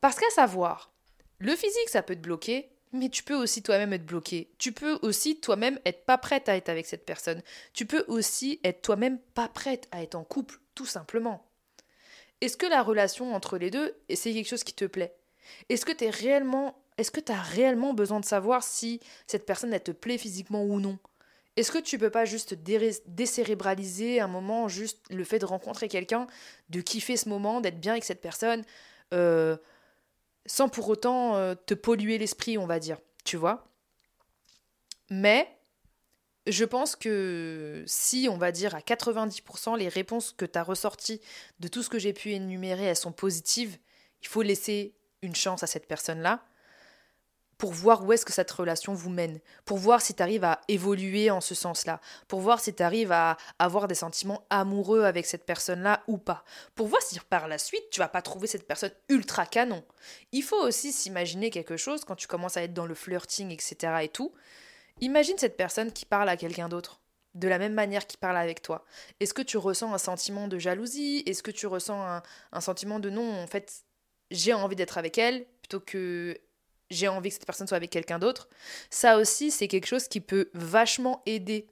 Parce 0.00 0.18
qu'à 0.18 0.30
savoir, 0.30 0.92
le 1.38 1.54
physique, 1.54 1.88
ça 1.88 2.02
peut 2.02 2.14
te 2.14 2.20
bloquer, 2.20 2.70
mais 2.92 3.08
tu 3.08 3.22
peux 3.22 3.34
aussi 3.34 3.62
toi-même 3.62 3.92
être 3.92 4.06
bloqué. 4.06 4.50
Tu 4.58 4.72
peux 4.72 4.98
aussi 5.02 5.40
toi-même 5.40 5.78
être 5.84 6.04
pas 6.04 6.18
prête 6.18 6.48
à 6.48 6.56
être 6.56 6.68
avec 6.68 6.86
cette 6.86 7.04
personne. 7.04 7.42
Tu 7.72 7.86
peux 7.86 8.04
aussi 8.08 8.60
être 8.64 8.82
toi-même 8.82 9.18
pas 9.34 9.48
prête 9.48 9.88
à 9.90 10.02
être 10.02 10.14
en 10.14 10.24
couple, 10.24 10.60
tout 10.74 10.86
simplement. 10.86 11.45
Est-ce 12.40 12.56
que 12.56 12.66
la 12.66 12.82
relation 12.82 13.34
entre 13.34 13.58
les 13.58 13.70
deux, 13.70 13.96
c'est 14.14 14.32
quelque 14.32 14.48
chose 14.48 14.64
qui 14.64 14.74
te 14.74 14.84
plaît 14.84 15.16
Est-ce 15.68 15.86
que 15.86 15.92
tu 15.92 16.08
réellement 16.08 16.76
est-ce 16.98 17.10
que 17.10 17.20
tu 17.20 17.32
as 17.32 17.40
réellement 17.40 17.92
besoin 17.92 18.20
de 18.20 18.24
savoir 18.24 18.62
si 18.62 19.00
cette 19.26 19.44
personne 19.44 19.72
elle 19.72 19.82
te 19.82 19.90
plaît 19.90 20.18
physiquement 20.18 20.64
ou 20.64 20.80
non? 20.80 20.98
Est-ce 21.56 21.72
que 21.72 21.78
tu 21.78 21.98
peux 21.98 22.10
pas 22.10 22.24
juste 22.24 22.54
décérébraliser 23.06 24.20
un 24.20 24.28
moment 24.28 24.68
juste 24.68 25.00
le 25.10 25.24
fait 25.24 25.38
de 25.38 25.46
rencontrer 25.46 25.88
quelqu'un, 25.88 26.26
de 26.68 26.80
kiffer 26.80 27.16
ce 27.16 27.28
moment, 27.28 27.60
d'être 27.60 27.80
bien 27.80 27.92
avec 27.92 28.04
cette 28.04 28.20
personne, 28.20 28.62
euh, 29.14 29.56
sans 30.44 30.68
pour 30.68 30.88
autant 30.88 31.36
euh, 31.36 31.54
te 31.54 31.74
polluer 31.74 32.18
l'esprit, 32.18 32.58
on 32.58 32.66
va 32.66 32.78
dire, 32.78 32.98
tu 33.24 33.36
vois? 33.36 33.68
Mais 35.08 35.55
je 36.46 36.64
pense 36.64 36.96
que 36.96 37.82
si, 37.86 38.28
on 38.30 38.36
va 38.36 38.52
dire, 38.52 38.74
à 38.74 38.80
90%, 38.80 39.76
les 39.78 39.88
réponses 39.88 40.32
que 40.36 40.44
tu 40.44 40.58
as 40.58 40.62
ressorties 40.62 41.20
de 41.60 41.68
tout 41.68 41.82
ce 41.82 41.88
que 41.88 41.98
j'ai 41.98 42.12
pu 42.12 42.32
énumérer, 42.32 42.84
elles 42.84 42.96
sont 42.96 43.12
positives, 43.12 43.78
il 44.22 44.28
faut 44.28 44.42
laisser 44.42 44.94
une 45.22 45.34
chance 45.34 45.62
à 45.62 45.66
cette 45.66 45.86
personne-là 45.86 46.44
pour 47.58 47.72
voir 47.72 48.04
où 48.04 48.12
est-ce 48.12 48.26
que 48.26 48.32
cette 48.32 48.50
relation 48.50 48.92
vous 48.92 49.08
mène, 49.08 49.40
pour 49.64 49.78
voir 49.78 50.02
si 50.02 50.14
tu 50.14 50.22
arrives 50.22 50.44
à 50.44 50.60
évoluer 50.68 51.30
en 51.30 51.40
ce 51.40 51.54
sens-là, 51.54 52.00
pour 52.28 52.40
voir 52.40 52.60
si 52.60 52.74
tu 52.74 52.82
arrives 52.82 53.12
à 53.12 53.38
avoir 53.58 53.88
des 53.88 53.94
sentiments 53.94 54.44
amoureux 54.50 55.04
avec 55.04 55.26
cette 55.26 55.46
personne-là 55.46 56.02
ou 56.06 56.18
pas, 56.18 56.44
pour 56.74 56.86
voir 56.86 57.00
si 57.00 57.18
par 57.20 57.48
la 57.48 57.58
suite 57.58 57.88
tu 57.90 58.00
vas 58.00 58.08
pas 58.08 58.22
trouver 58.22 58.46
cette 58.46 58.66
personne 58.66 58.92
ultra 59.08 59.46
canon. 59.46 59.82
Il 60.32 60.42
faut 60.42 60.60
aussi 60.60 60.92
s'imaginer 60.92 61.50
quelque 61.50 61.76
chose 61.78 62.04
quand 62.04 62.16
tu 62.16 62.26
commences 62.26 62.58
à 62.58 62.62
être 62.62 62.74
dans 62.74 62.86
le 62.86 62.94
flirting, 62.94 63.50
etc. 63.50 63.94
et 64.02 64.08
tout. 64.08 64.34
Imagine 65.00 65.36
cette 65.36 65.56
personne 65.56 65.92
qui 65.92 66.06
parle 66.06 66.28
à 66.28 66.36
quelqu'un 66.36 66.68
d'autre, 66.68 67.00
de 67.34 67.48
la 67.48 67.58
même 67.58 67.74
manière 67.74 68.06
qu'il 68.06 68.18
parle 68.18 68.36
avec 68.36 68.62
toi. 68.62 68.84
Est-ce 69.20 69.34
que 69.34 69.42
tu 69.42 69.58
ressens 69.58 69.92
un 69.92 69.98
sentiment 69.98 70.48
de 70.48 70.58
jalousie? 70.58 71.22
Est-ce 71.26 71.42
que 71.42 71.50
tu 71.50 71.66
ressens 71.66 72.22
un, 72.52 72.60
sentiment 72.60 72.98
de 72.98 73.10
non, 73.10 73.30
en 73.42 73.46
fait, 73.46 73.84
j'ai 74.30 74.54
envie 74.54 74.76
d'être 74.76 74.96
avec 74.96 75.18
elle 75.18 75.44
plutôt 75.60 75.80
que 75.80 76.38
j'ai 76.88 77.08
envie 77.08 77.28
que 77.28 77.34
cette 77.34 77.46
personne 77.46 77.66
soit 77.66 77.76
avec 77.76 77.90
quelqu'un 77.90 78.18
d'autre? 78.18 78.48
Ça 78.88 79.18
aussi, 79.18 79.50
c'est 79.50 79.68
quelque 79.68 79.86
chose 79.86 80.08
qui 80.08 80.20
peut 80.20 80.50
vachement 80.54 81.22
aider 81.26 81.66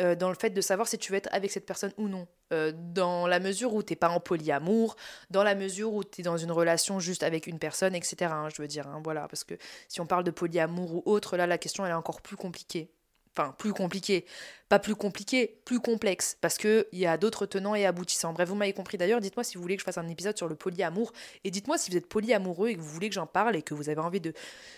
euh, 0.00 0.14
dans 0.14 0.28
le 0.28 0.34
fait 0.34 0.50
de 0.50 0.60
savoir 0.60 0.88
si 0.88 0.98
tu 0.98 1.12
veux 1.12 1.18
être 1.18 1.28
avec 1.32 1.50
cette 1.50 1.66
personne 1.66 1.92
ou 1.96 2.08
non. 2.08 2.26
Euh, 2.52 2.72
dans 2.74 3.26
la 3.26 3.40
mesure 3.40 3.74
où 3.74 3.82
t'es 3.82 3.96
pas 3.96 4.08
en 4.08 4.20
polyamour, 4.20 4.96
dans 5.30 5.42
la 5.42 5.54
mesure 5.54 5.92
où 5.94 6.04
tu 6.04 6.20
es 6.20 6.24
dans 6.24 6.36
une 6.36 6.52
relation 6.52 7.00
juste 7.00 7.22
avec 7.22 7.46
une 7.46 7.58
personne, 7.58 7.94
etc. 7.94 8.30
Hein, 8.32 8.48
je 8.54 8.60
veux 8.60 8.68
dire, 8.68 8.86
hein, 8.86 9.00
voilà, 9.02 9.28
parce 9.28 9.44
que 9.44 9.54
si 9.88 10.00
on 10.00 10.06
parle 10.06 10.24
de 10.24 10.30
polyamour 10.30 10.94
ou 10.94 11.02
autre, 11.06 11.36
là, 11.36 11.46
la 11.46 11.58
question 11.58 11.84
elle 11.84 11.92
est 11.92 11.94
encore 11.94 12.20
plus 12.20 12.36
compliquée 12.36 12.90
enfin 13.36 13.54
plus 13.58 13.72
compliqué, 13.72 14.24
pas 14.68 14.78
plus 14.78 14.94
compliqué, 14.94 15.60
plus 15.64 15.80
complexe, 15.80 16.36
parce 16.40 16.56
qu'il 16.56 16.86
y 16.92 17.06
a 17.06 17.16
d'autres 17.16 17.46
tenants 17.46 17.74
et 17.74 17.86
aboutissants. 17.86 18.32
Bref, 18.32 18.48
vous 18.48 18.54
m'avez 18.54 18.72
compris 18.72 18.96
d'ailleurs, 18.98 19.20
dites-moi 19.20 19.44
si 19.44 19.56
vous 19.56 19.62
voulez 19.62 19.76
que 19.76 19.80
je 19.80 19.84
fasse 19.84 19.98
un 19.98 20.08
épisode 20.08 20.36
sur 20.36 20.48
le 20.48 20.54
polyamour, 20.54 21.12
et 21.42 21.50
dites-moi 21.50 21.78
si 21.78 21.90
vous 21.90 21.96
êtes 21.96 22.08
polyamoureux 22.08 22.68
et 22.68 22.74
que 22.76 22.80
vous 22.80 22.88
voulez 22.88 23.08
que 23.08 23.14
j'en 23.14 23.26
parle 23.26 23.56
et 23.56 23.62
que 23.62 23.74
vous 23.74 23.88
avez 23.88 24.00
envie 24.00 24.20
de 24.20 24.32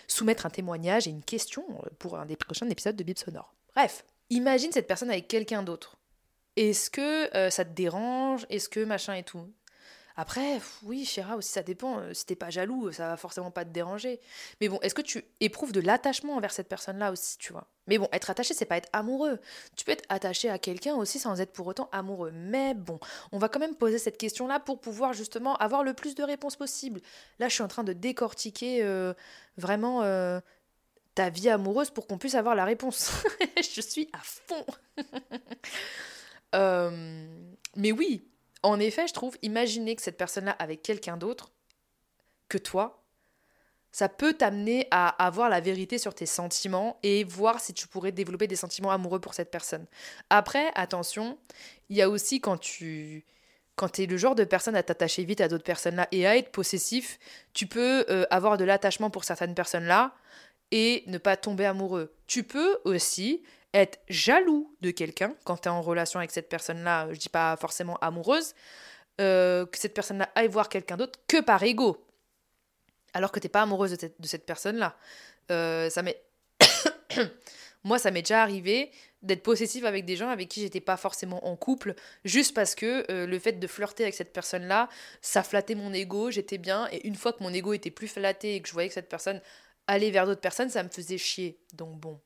soumettre 0.07 0.45
un 0.45 0.49
témoignage 0.49 1.07
et 1.07 1.11
une 1.11 1.23
question 1.23 1.63
pour 1.99 2.17
un 2.17 2.25
des 2.25 2.35
prochains 2.35 2.69
épisodes 2.69 2.95
de 2.95 3.03
Bib 3.03 3.17
Sonore. 3.17 3.53
Bref, 3.75 4.05
imagine 4.29 4.71
cette 4.71 4.87
personne 4.87 5.09
avec 5.09 5.27
quelqu'un 5.27 5.63
d'autre. 5.63 5.97
Est-ce 6.55 6.89
que 6.89 7.35
euh, 7.35 7.49
ça 7.49 7.65
te 7.65 7.71
dérange? 7.71 8.45
Est-ce 8.49 8.69
que 8.69 8.83
machin 8.83 9.13
et 9.13 9.23
tout? 9.23 9.47
Après, 10.19 10.59
oui, 10.81 11.05
Chéra 11.05 11.37
aussi, 11.37 11.51
ça 11.51 11.61
dépend. 11.61 11.99
Euh, 11.99 12.11
si 12.11 12.25
t'es 12.25 12.35
pas 12.35 12.49
jaloux, 12.49 12.91
ça 12.91 13.09
va 13.09 13.17
forcément 13.17 13.51
pas 13.51 13.63
te 13.63 13.69
déranger. 13.69 14.19
Mais 14.59 14.67
bon, 14.67 14.79
est-ce 14.81 14.95
que 14.95 15.03
tu 15.03 15.23
éprouves 15.39 15.71
de 15.71 15.79
l'attachement 15.79 16.35
envers 16.35 16.51
cette 16.51 16.67
personne-là 16.67 17.11
aussi, 17.11 17.37
tu 17.37 17.53
vois? 17.53 17.67
Mais 17.85 17.99
bon, 17.99 18.09
être 18.11 18.31
attaché, 18.31 18.55
c'est 18.55 18.65
pas 18.65 18.77
être 18.77 18.89
amoureux. 18.93 19.39
Tu 19.75 19.85
peux 19.85 19.91
être 19.91 20.03
attaché 20.09 20.49
à 20.49 20.57
quelqu'un 20.57 20.95
aussi 20.95 21.19
sans 21.19 21.39
être 21.39 21.53
pour 21.53 21.67
autant 21.67 21.87
amoureux. 21.91 22.31
Mais 22.33 22.73
bon, 22.73 22.99
on 23.31 23.37
va 23.37 23.47
quand 23.47 23.59
même 23.59 23.75
poser 23.75 23.99
cette 23.99 24.17
question-là 24.17 24.59
pour 24.59 24.81
pouvoir 24.81 25.13
justement 25.13 25.55
avoir 25.57 25.83
le 25.83 25.93
plus 25.93 26.15
de 26.15 26.23
réponses 26.23 26.55
possible. 26.55 26.99
Là, 27.37 27.47
je 27.47 27.53
suis 27.53 27.63
en 27.63 27.67
train 27.67 27.83
de 27.83 27.93
décortiquer 27.93 28.83
euh, 28.83 29.13
vraiment 29.57 30.01
euh, 30.01 30.39
ta 31.17 31.31
vie 31.31 31.49
amoureuse 31.49 31.89
pour 31.89 32.05
qu'on 32.05 32.19
puisse 32.19 32.35
avoir 32.35 32.53
la 32.53 32.63
réponse. 32.63 33.11
je 33.57 33.81
suis 33.81 34.07
à 34.13 34.19
fond. 34.21 34.65
mais 37.75 37.91
oui, 37.91 38.29
en 38.61 38.79
effet, 38.79 39.07
je 39.07 39.13
trouve, 39.13 39.35
imaginer 39.41 39.95
que 39.95 40.03
cette 40.03 40.17
personne-là 40.17 40.51
avec 40.59 40.83
quelqu'un 40.83 41.17
d'autre 41.17 41.51
que 42.49 42.59
toi, 42.59 43.03
ça 43.91 44.09
peut 44.09 44.33
t'amener 44.33 44.87
à 44.91 45.07
avoir 45.25 45.49
la 45.49 45.59
vérité 45.59 45.97
sur 45.97 46.13
tes 46.13 46.27
sentiments 46.27 46.99
et 47.01 47.23
voir 47.23 47.59
si 47.59 47.73
tu 47.73 47.87
pourrais 47.87 48.11
développer 48.11 48.45
des 48.45 48.55
sentiments 48.55 48.91
amoureux 48.91 49.19
pour 49.19 49.33
cette 49.33 49.49
personne. 49.49 49.87
Après, 50.29 50.71
attention, 50.75 51.39
il 51.89 51.97
y 51.97 52.03
a 52.03 52.09
aussi 52.09 52.41
quand 52.41 52.57
tu 52.57 53.25
quand 53.75 53.89
tu 53.89 54.03
es 54.03 54.05
le 54.07 54.17
genre 54.17 54.35
de 54.35 54.43
personne 54.43 54.75
à 54.75 54.83
t'attacher 54.83 55.23
vite 55.23 55.39
à 55.39 55.47
d'autres 55.47 55.63
personnes-là 55.63 56.07
et 56.11 56.27
à 56.27 56.35
être 56.35 56.51
possessif, 56.51 57.19
tu 57.53 57.67
peux 57.67 58.05
euh, 58.09 58.25
avoir 58.31 58.57
de 58.57 58.65
l'attachement 58.65 59.11
pour 59.11 59.23
certaines 59.23 59.53
personnes-là 59.53 60.15
et 60.71 61.03
ne 61.07 61.17
pas 61.17 61.37
tomber 61.37 61.65
amoureux. 61.65 62.13
Tu 62.27 62.43
peux 62.43 62.79
aussi 62.83 63.43
être 63.73 63.99
jaloux 64.09 64.75
de 64.81 64.91
quelqu'un 64.91 65.35
quand 65.43 65.57
tu 65.57 65.69
es 65.69 65.71
en 65.71 65.81
relation 65.81 66.19
avec 66.19 66.31
cette 66.31 66.49
personne-là, 66.49 67.07
je 67.11 67.19
dis 67.19 67.29
pas 67.29 67.55
forcément 67.57 67.97
amoureuse, 67.97 68.53
euh, 69.19 69.65
que 69.65 69.77
cette 69.77 69.93
personne-là 69.93 70.29
aille 70.35 70.47
voir 70.47 70.69
quelqu'un 70.69 70.97
d'autre 70.97 71.19
que 71.27 71.41
par 71.41 71.63
ego. 71.63 72.05
Alors 73.13 73.31
que 73.31 73.39
t'es 73.39 73.49
pas 73.49 73.61
amoureuse 73.61 73.91
de 73.91 74.27
cette, 74.27 74.45
personne-là. 74.45 74.95
Euh, 75.51 75.89
ça 75.89 76.01
m'est. 76.01 76.21
Moi, 77.83 77.99
ça 77.99 78.11
m'est 78.11 78.21
déjà 78.21 78.41
arrivé 78.41 78.91
d'être 79.21 79.43
possessive 79.43 79.85
avec 79.85 80.05
des 80.05 80.15
gens 80.15 80.29
avec 80.29 80.49
qui 80.49 80.61
j'étais 80.61 80.81
pas 80.81 80.97
forcément 80.97 81.47
en 81.47 81.55
couple, 81.55 81.95
juste 82.25 82.53
parce 82.53 82.75
que 82.75 83.09
euh, 83.11 83.25
le 83.25 83.39
fait 83.39 83.53
de 83.53 83.67
flirter 83.67 84.03
avec 84.03 84.13
cette 84.13 84.33
personne-là, 84.33 84.89
ça 85.21 85.41
flattait 85.41 85.73
mon 85.73 85.93
ego, 85.93 86.29
j'étais 86.29 86.57
bien, 86.57 86.87
et 86.91 87.07
une 87.07 87.15
fois 87.15 87.33
que 87.33 87.41
mon 87.41 87.53
ego 87.53 87.73
était 87.73 87.91
plus 87.91 88.07
flatté 88.07 88.55
et 88.55 88.61
que 88.61 88.67
je 88.67 88.73
voyais 88.73 88.89
que 88.89 88.93
cette 88.93 89.09
personne 89.09 89.41
allait 89.87 90.11
vers 90.11 90.25
d'autres 90.25 90.41
personnes, 90.41 90.69
ça 90.69 90.83
me 90.83 90.89
faisait 90.89 91.17
chier. 91.17 91.57
Donc 91.73 91.99
bon, 91.99 92.19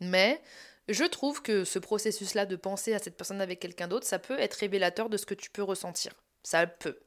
Mais 0.00 0.40
je 0.88 1.04
trouve 1.04 1.42
que 1.42 1.64
ce 1.64 1.78
processus-là 1.78 2.46
de 2.46 2.56
penser 2.56 2.94
à 2.94 2.98
cette 2.98 3.16
personne 3.16 3.40
avec 3.40 3.60
quelqu'un 3.60 3.88
d'autre, 3.88 4.06
ça 4.06 4.18
peut 4.18 4.38
être 4.38 4.54
révélateur 4.54 5.08
de 5.08 5.16
ce 5.16 5.26
que 5.26 5.34
tu 5.34 5.50
peux 5.50 5.62
ressentir. 5.62 6.12
Ça 6.42 6.66
peut. 6.66 6.98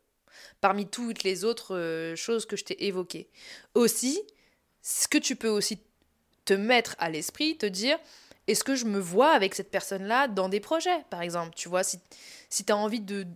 Parmi 0.61 0.87
toutes 0.87 1.23
les 1.23 1.43
autres 1.43 1.75
euh, 1.75 2.15
choses 2.15 2.45
que 2.45 2.55
je 2.55 2.65
t'ai 2.65 2.85
évoquées. 2.85 3.29
Aussi, 3.73 4.21
ce 4.81 5.07
que 5.07 5.17
tu 5.17 5.35
peux 5.35 5.49
aussi 5.49 5.79
te 6.45 6.53
mettre 6.53 6.95
à 6.99 7.09
l'esprit, 7.09 7.57
te 7.57 7.65
dire, 7.65 7.97
est-ce 8.47 8.63
que 8.63 8.75
je 8.75 8.85
me 8.85 8.99
vois 8.99 9.31
avec 9.31 9.55
cette 9.55 9.71
personne-là 9.71 10.27
dans 10.27 10.49
des 10.49 10.59
projets, 10.59 11.03
par 11.09 11.21
exemple? 11.21 11.53
Tu 11.55 11.69
vois, 11.69 11.83
si, 11.83 11.99
si 12.49 12.65
tu 12.65 12.73
as 12.73 12.77
envie 12.77 13.01
de, 13.01 13.27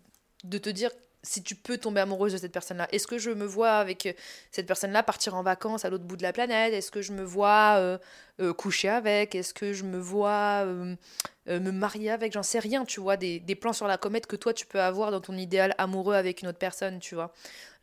de 0.43 0.57
te 0.57 0.69
dire 0.69 0.91
si 1.23 1.41
tu 1.41 1.55
peux 1.55 1.77
tomber 1.77 2.01
amoureuse 2.01 2.33
de 2.33 2.37
cette 2.37 2.51
personne-là. 2.51 2.87
Est-ce 2.91 3.07
que 3.07 3.17
je 3.17 3.31
me 3.31 3.45
vois 3.45 3.71
avec 3.77 4.05
euh, 4.05 4.13
cette 4.51 4.67
personne-là 4.67 5.03
partir 5.03 5.35
en 5.35 5.43
vacances 5.43 5.85
à 5.85 5.89
l'autre 5.89 6.03
bout 6.03 6.17
de 6.17 6.23
la 6.23 6.33
planète? 6.33 6.73
Est-ce 6.73 6.91
que 6.91 7.01
je 7.01 7.13
me 7.13 7.23
vois 7.23 7.77
euh, 7.77 7.97
euh, 8.41 8.53
coucher 8.53 8.89
avec? 8.89 9.33
Est-ce 9.33 9.53
que 9.53 9.71
je 9.71 9.85
me 9.85 9.97
vois 9.97 10.65
me 10.65 11.71
marier 11.71 12.11
avec? 12.11 12.33
J'en 12.33 12.43
sais 12.43 12.59
rien, 12.59 12.83
tu 12.83 12.99
vois, 12.99 13.15
des, 13.17 13.39
des, 13.39 13.55
plans 13.55 13.73
sur 13.73 13.87
la 13.87 13.97
comète 13.97 14.27
que 14.27 14.35
toi 14.35 14.53
tu 14.53 14.65
peux 14.65 14.81
avoir 14.81 15.11
dans 15.11 15.21
ton 15.21 15.37
idéal 15.37 15.73
amoureux 15.77 16.15
avec 16.15 16.41
une 16.41 16.49
autre 16.49 16.59
personne, 16.59 16.99
tu 16.99 17.15
vois. 17.15 17.33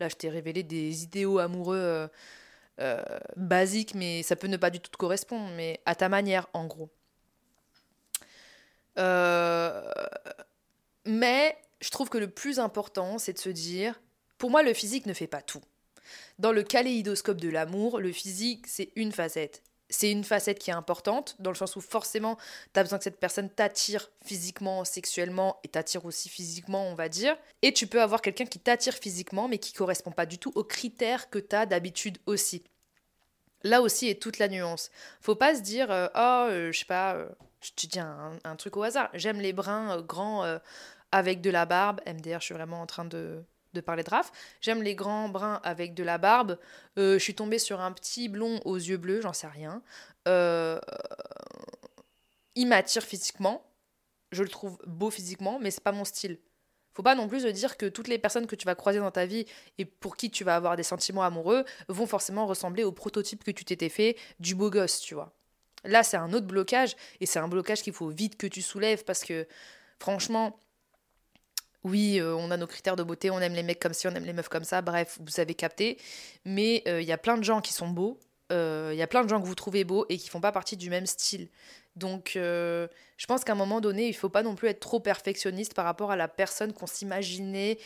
Là, 0.01 0.09
je 0.09 0.17
t'ai 0.17 0.29
révélé 0.29 0.63
des 0.63 1.03
idéaux 1.05 1.39
amoureux 1.39 2.09
basiques, 3.37 3.95
mais 3.95 4.23
ça 4.23 4.37
peut 4.37 4.49
ne 4.49 4.57
pas 4.57 4.71
du 4.71 4.81
tout 4.81 4.91
te 4.91 4.97
correspondre, 4.97 5.51
mais 5.57 5.81
à 5.87 5.95
ta 5.95 6.09
manière, 6.09 6.47
en 6.53 6.67
gros. 6.67 6.91
mais 11.07 11.57
je 11.81 11.91
trouve 11.91 12.09
que 12.09 12.19
le 12.19 12.31
plus 12.31 12.59
important, 12.59 13.19
c'est 13.19 13.33
de 13.33 13.39
se 13.39 13.49
dire, 13.49 14.01
pour 14.39 14.51
moi, 14.51 14.63
le 14.63 14.75
physique 14.75 15.07
ne 15.07 15.13
fait 15.13 15.27
pas 15.27 15.43
tout. 15.43 15.63
Dans 16.39 16.53
le 16.53 16.63
kaléidoscope 16.63 17.41
de 17.41 17.49
l'amour, 17.49 18.01
le 18.01 18.13
physique, 18.13 18.67
c'est 18.67 18.93
une 18.97 19.13
facette. 19.13 19.63
C'est 19.89 20.11
une 20.11 20.23
facette 20.23 20.61
qui 20.61 20.71
est 20.71 20.75
importante, 20.75 21.35
dans 21.41 21.51
le 21.51 21.57
sens 21.57 21.75
où 21.75 21.81
forcément, 21.81 22.37
tu 22.73 22.79
as 22.79 22.85
besoin 22.85 22.99
que 22.99 23.05
cette 23.05 23.19
personne 23.19 23.51
t'attire 23.51 24.09
physiquement, 24.25 24.85
sexuellement, 24.85 25.59
et 25.65 25.69
t'attire 25.69 26.05
aussi 26.05 26.29
physiquement, 26.29 26.87
on 26.89 26.95
va 26.95 27.09
dire. 27.09 27.37
Et 27.63 27.73
tu 27.73 27.89
peux 27.89 28.01
avoir 28.01 28.23
quelqu'un 28.23 28.47
qui 28.47 28.61
t'attire 28.61 28.95
physiquement, 28.95 29.49
mais 29.49 29.59
qui 29.59 29.73
correspond 29.73 30.13
pas 30.13 30.27
du 30.27 30.39
tout 30.39 30.53
aux 30.55 30.65
critères 30.65 31.29
que 31.29 31.41
tu 31.41 31.57
as 31.57 31.67
d'habitude 31.67 32.19
aussi. 32.27 32.63
Là 33.63 33.83
aussi 33.83 34.09
est 34.09 34.23
toute 34.23 34.39
la 34.39 34.49
nuance. 34.49 34.91
Faut 35.21 35.35
pas 35.35 35.55
se 35.55 35.61
dire, 35.61 35.91
euh, 35.91 36.07
oh, 36.15 36.47
euh, 36.51 36.73
je 36.73 36.79
sais 36.79 36.85
pas, 36.87 37.17
euh, 37.17 37.29
je 37.61 37.71
te 37.73 37.87
dis 37.87 38.01
un, 38.01 38.39
un, 38.45 38.57
truc 38.57 38.77
au 38.77 38.83
hasard, 38.83 39.11
j'aime 39.13 39.41
les 39.41 39.53
bruns 39.53 40.01
grands 40.01 40.59
avec 41.13 41.41
de 41.41 41.51
la 41.51 41.67
barbe. 41.67 42.01
MDR, 42.07 42.41
je 42.41 42.47
suis 42.47 42.55
vraiment 42.55 42.81
en 42.81 42.87
train 42.87 43.05
de, 43.05 43.45
parler 43.85 44.03
de 44.03 44.11
Raph. 44.11 44.33
J'aime 44.61 44.83
les 44.83 44.95
grands 44.95 45.29
bruns 45.29 45.61
avec 45.65 45.95
de 45.95 46.03
la 46.03 46.19
barbe. 46.19 46.59
Euh, 46.99 47.15
je 47.15 47.23
suis 47.23 47.35
tombée 47.35 47.59
sur 47.59 47.81
un 47.81 47.93
petit 47.93 48.29
blond 48.29 48.61
aux 48.65 48.77
yeux 48.77 48.97
bleus, 48.97 49.21
j'en 49.21 49.33
sais 49.33 49.47
rien. 49.47 49.83
Euh, 50.29 50.79
il 52.55 52.67
m'attire 52.67 53.03
physiquement. 53.03 53.65
Je 54.33 54.43
le 54.43 54.49
trouve 54.49 54.79
beau 54.87 55.11
physiquement, 55.11 55.59
mais 55.61 55.71
c'est 55.71 55.83
pas 55.83 55.93
mon 55.93 56.05
style. 56.05 56.39
Faut 56.93 57.03
pas 57.03 57.15
non 57.15 57.29
plus 57.29 57.41
se 57.41 57.47
dire 57.47 57.77
que 57.77 57.87
toutes 57.87 58.09
les 58.09 58.19
personnes 58.19 58.47
que 58.47 58.57
tu 58.57 58.67
vas 58.67 58.75
croiser 58.75 58.99
dans 58.99 59.11
ta 59.11 59.25
vie 59.25 59.47
et 59.79 59.85
pour 59.85 60.17
qui 60.17 60.31
tu 60.31 60.45
vas 60.45 60.57
avoir 60.57 60.77
des 60.77 60.83
sentiments 60.83 61.23
amoureux 61.23 61.65
vont 61.89 62.07
forcément 62.07 62.47
ressembler 62.47 62.85
au 62.85 62.93
prototype 62.93 63.45
que 63.45 63.51
tu 63.51 63.65
t'étais 63.65 63.89
fait 63.89 64.17
du 64.41 64.55
beau 64.55 64.71
gosse, 64.71 65.01
tu 65.01 65.15
vois. 65.15 65.33
Là, 65.85 66.03
c'est 66.03 66.17
un 66.17 66.33
autre 66.33 66.47
blocage 66.47 66.97
et 67.21 67.27
c'est 67.27 67.39
un 67.39 67.49
blocage 67.49 67.83
qu'il 67.83 67.93
faut 67.93 68.09
vite 68.09 68.37
que 68.37 68.47
tu 68.47 68.61
soulèves 68.61 69.05
parce 69.05 69.25
que 69.25 69.47
franchement, 69.99 70.59
oui, 71.85 72.19
euh, 72.21 72.35
on 72.35 72.51
a 72.51 72.57
nos 72.57 72.67
critères 72.67 72.97
de 72.97 73.03
beauté, 73.03 73.31
on 73.31 73.41
aime 73.41 73.55
les 73.55 73.63
mecs 73.63 73.81
comme 73.81 73.95
ci, 73.95 74.07
on 74.07 74.11
aime 74.11 74.25
les 74.25 74.33
meufs 74.33 74.49
comme 74.49 74.65
ça, 74.65 74.83
bref, 74.83 75.19
vous 75.21 75.41
avez 75.41 75.55
capté. 75.55 75.99
Mais 76.45 76.83
il 76.87 76.93
euh, 76.93 77.03
y 77.03 77.13
a 77.13 77.19
plein 77.19 77.39
de 77.39 77.45
gens 77.45 77.61
qui 77.61 77.73
sont 77.73 77.89
beaux, 77.89 78.19
il 78.51 78.57
euh, 78.57 78.95
y 78.95 79.03
a 79.03 79.07
plein 79.07 79.25
de 79.25 79.29
gens 79.29 79.41
que 79.41 79.47
vous 79.47 79.55
trouvez 79.55 79.85
beaux 79.85 80.05
et 80.09 80.19
qui 80.19 80.29
font 80.29 80.41
pas 80.41 80.53
partie 80.53 80.77
du 80.77 80.91
même 80.91 81.07
style. 81.07 81.49
Donc, 81.97 82.33
je 82.35 83.27
pense 83.27 83.45
qu'à 83.45 83.53
un 83.53 83.57
moment 83.57 83.81
donné, 83.81 84.09
il 84.09 84.15
faut 84.15 84.29
pas 84.29 84.43
non 84.43 84.55
plus 84.55 84.69
être 84.69 84.81
trop 84.81 85.01
perfectionniste 85.01 85.75
par 85.75 85.85
rapport 85.85 86.13
à 86.13 86.17
la 86.17 86.29
personne 86.29 86.73
qu'on 86.73 86.87
s'imaginait 86.87 87.79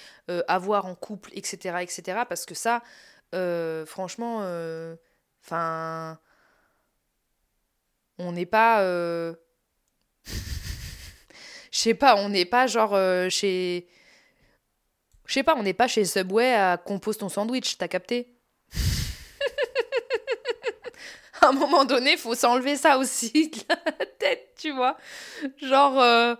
avoir 0.46 0.86
en 0.86 0.94
couple, 0.94 1.30
etc., 1.32 1.78
etc. 1.80 2.20
Parce 2.28 2.44
que 2.44 2.54
ça, 2.54 2.82
franchement, 3.86 4.46
enfin, 5.42 6.18
on 8.18 8.32
n'est 8.32 8.46
pas 8.46 8.84
je 11.74 11.80
sais 11.80 11.94
pas, 11.94 12.14
on 12.16 12.28
n'est 12.28 12.44
pas 12.44 12.68
genre 12.68 12.94
euh, 12.94 13.28
chez. 13.28 13.88
Je 15.26 15.32
sais 15.32 15.42
pas, 15.42 15.56
on 15.56 15.64
n'est 15.64 15.74
pas 15.74 15.88
chez 15.88 16.04
Subway 16.04 16.54
à 16.54 16.76
compose 16.76 17.18
ton 17.18 17.28
sandwich, 17.28 17.76
t'as 17.76 17.88
capté? 17.88 18.32
À 21.40 21.48
un 21.48 21.52
moment 21.52 21.84
donné, 21.84 22.16
faut 22.16 22.36
s'enlever 22.36 22.76
ça 22.76 22.96
aussi 22.96 23.50
de 23.50 23.58
la 23.68 24.06
tête, 24.06 24.54
tu 24.56 24.70
vois. 24.70 24.96
Genre, 25.60 25.94
il 25.94 26.00
euh, 26.00 26.36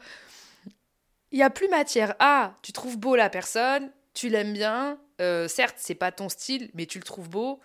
y 1.33 1.42
a 1.42 1.51
plus 1.51 1.68
matière. 1.68 2.14
Ah, 2.20 2.55
tu 2.62 2.73
trouves 2.73 2.97
beau 2.97 3.16
la 3.16 3.29
personne, 3.29 3.90
tu 4.14 4.29
l'aimes 4.29 4.53
bien. 4.53 5.01
Euh, 5.20 5.49
certes, 5.49 5.77
c'est 5.79 5.97
pas 5.97 6.12
ton 6.12 6.29
style, 6.29 6.70
mais 6.75 6.87
tu 6.87 6.99
le 6.99 7.05
trouves 7.05 7.29
beau. 7.29 7.61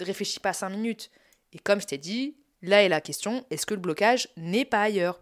Réfléchis 0.00 0.40
pas 0.40 0.54
cinq 0.54 0.70
minutes. 0.70 1.10
Et 1.52 1.58
comme 1.58 1.80
je 1.80 1.86
t'ai 1.86 1.98
dit, 1.98 2.38
là 2.62 2.82
est 2.82 2.88
la 2.88 3.02
question 3.02 3.44
est-ce 3.50 3.66
que 3.66 3.74
le 3.74 3.80
blocage 3.80 4.28
n'est 4.38 4.64
pas 4.64 4.80
ailleurs? 4.80 5.20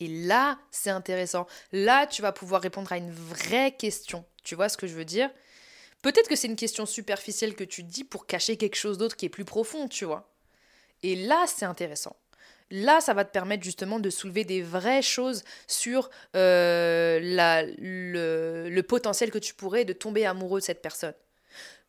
Et 0.00 0.08
là, 0.08 0.58
c'est 0.70 0.90
intéressant. 0.90 1.46
Là, 1.72 2.06
tu 2.06 2.22
vas 2.22 2.32
pouvoir 2.32 2.62
répondre 2.62 2.92
à 2.92 2.96
une 2.96 3.12
vraie 3.12 3.72
question. 3.72 4.24
Tu 4.42 4.54
vois 4.54 4.68
ce 4.68 4.76
que 4.76 4.86
je 4.86 4.94
veux 4.94 5.04
dire? 5.04 5.30
Peut-être 6.02 6.28
que 6.28 6.36
c'est 6.36 6.48
une 6.48 6.56
question 6.56 6.84
superficielle 6.84 7.54
que 7.54 7.64
tu 7.64 7.82
dis 7.82 8.04
pour 8.04 8.26
cacher 8.26 8.56
quelque 8.56 8.76
chose 8.76 8.98
d'autre 8.98 9.16
qui 9.16 9.26
est 9.26 9.30
plus 9.30 9.44
profond, 9.44 9.88
tu 9.88 10.04
vois. 10.04 10.30
Et 11.02 11.16
là, 11.16 11.44
c'est 11.46 11.64
intéressant. 11.64 12.16
Là, 12.70 13.00
ça 13.00 13.14
va 13.14 13.24
te 13.24 13.30
permettre 13.30 13.62
justement 13.62 14.00
de 14.00 14.10
soulever 14.10 14.44
des 14.44 14.62
vraies 14.62 15.02
choses 15.02 15.44
sur 15.66 16.10
euh, 16.34 17.18
le, 17.22 18.68
le 18.68 18.82
potentiel 18.82 19.30
que 19.30 19.38
tu 19.38 19.54
pourrais 19.54 19.84
de 19.84 19.92
tomber 19.92 20.26
amoureux 20.26 20.60
de 20.60 20.64
cette 20.64 20.82
personne. 20.82 21.14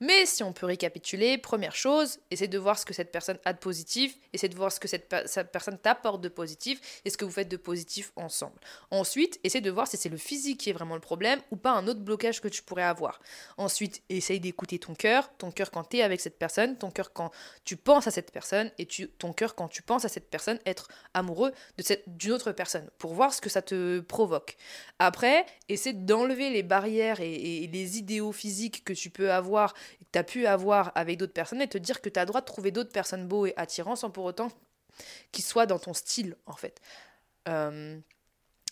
Mais 0.01 0.25
si 0.25 0.43
on 0.43 0.51
peut 0.51 0.65
récapituler, 0.65 1.37
première 1.37 1.75
chose, 1.75 2.19
essaie 2.29 2.49
de 2.49 2.57
voir 2.57 2.77
ce 2.77 2.85
que 2.85 2.93
cette 2.93 3.13
personne 3.13 3.39
a 3.45 3.53
de 3.53 3.57
positif, 3.57 4.17
essaie 4.33 4.49
de 4.49 4.55
voir 4.55 4.69
ce 4.69 4.79
que 4.79 4.89
cette, 4.89 5.07
personne 5.51 5.77
t'apporte 5.77 6.19
de 6.19 6.27
positif 6.27 7.01
et 7.05 7.09
ce 7.09 7.17
que 7.17 7.23
vous 7.23 7.31
faites 7.31 7.47
de 7.47 7.55
positif 7.55 8.11
ensemble. 8.17 8.59
Ensuite, 8.91 9.39
essaie 9.45 9.61
de 9.61 9.71
voir 9.71 9.87
si 9.87 9.95
c'est 9.95 10.09
le 10.09 10.17
physique 10.17 10.59
qui 10.59 10.69
est 10.69 10.73
vraiment 10.73 10.95
le 10.95 11.01
problème 11.01 11.39
ou 11.49 11.55
pas 11.55 11.71
un 11.71 11.87
autre 11.87 12.01
blocage 12.01 12.41
que 12.41 12.49
tu 12.49 12.61
pourrais 12.61 12.83
avoir. 12.83 13.21
Ensuite, 13.55 14.03
essaye 14.09 14.41
d'écouter 14.41 14.79
ton 14.79 14.95
cœur, 14.95 15.31
ton 15.37 15.49
cœur 15.49 15.71
quand 15.71 15.85
tu 15.85 15.97
es 15.97 16.01
avec 16.01 16.19
cette 16.19 16.37
personne, 16.37 16.77
ton 16.77 16.91
cœur 16.91 17.13
quand 17.13 17.31
tu 17.63 17.77
penses 17.77 18.07
à 18.07 18.11
cette 18.11 18.31
personne 18.31 18.71
et 18.77 18.87
ton 19.17 19.31
cœur 19.31 19.55
quand 19.55 19.69
tu 19.69 19.81
penses 19.81 20.03
à 20.03 20.09
cette 20.09 20.29
personne, 20.29 20.59
être 20.65 20.89
amoureux 21.13 21.53
d'une 22.07 22.33
autre 22.33 22.51
personne 22.51 22.89
pour 22.97 23.13
voir 23.13 23.33
ce 23.33 23.39
que 23.39 23.49
ça 23.49 23.61
te 23.61 24.01
provoque. 24.01 24.57
Après, 24.99 25.45
essaie 25.69 25.93
d'enlever 25.93 26.49
les 26.49 26.63
barrières 26.63 27.21
et 27.21 27.69
les 27.71 27.97
idéaux 27.97 28.33
physiques 28.33 28.83
que 28.83 28.93
tu 28.93 29.09
peux 29.09 29.31
avoir 29.31 29.73
que 29.99 30.05
tu 30.11 30.19
as 30.19 30.23
pu 30.23 30.47
avoir 30.47 30.91
avec 30.95 31.17
d'autres 31.17 31.33
personnes 31.33 31.61
et 31.61 31.67
te 31.67 31.77
dire 31.77 32.01
que 32.01 32.09
tu 32.09 32.19
as 32.19 32.23
le 32.23 32.27
droit 32.27 32.41
de 32.41 32.45
trouver 32.45 32.71
d'autres 32.71 32.91
personnes 32.91 33.27
beaux 33.27 33.45
et 33.45 33.53
attirants 33.57 33.95
sans 33.95 34.09
pour 34.09 34.25
autant 34.25 34.49
qu'ils 35.31 35.43
soient 35.43 35.65
dans 35.65 35.79
ton 35.79 35.93
style, 35.93 36.35
en 36.45 36.55
fait. 36.55 36.79
Euh, 37.47 37.99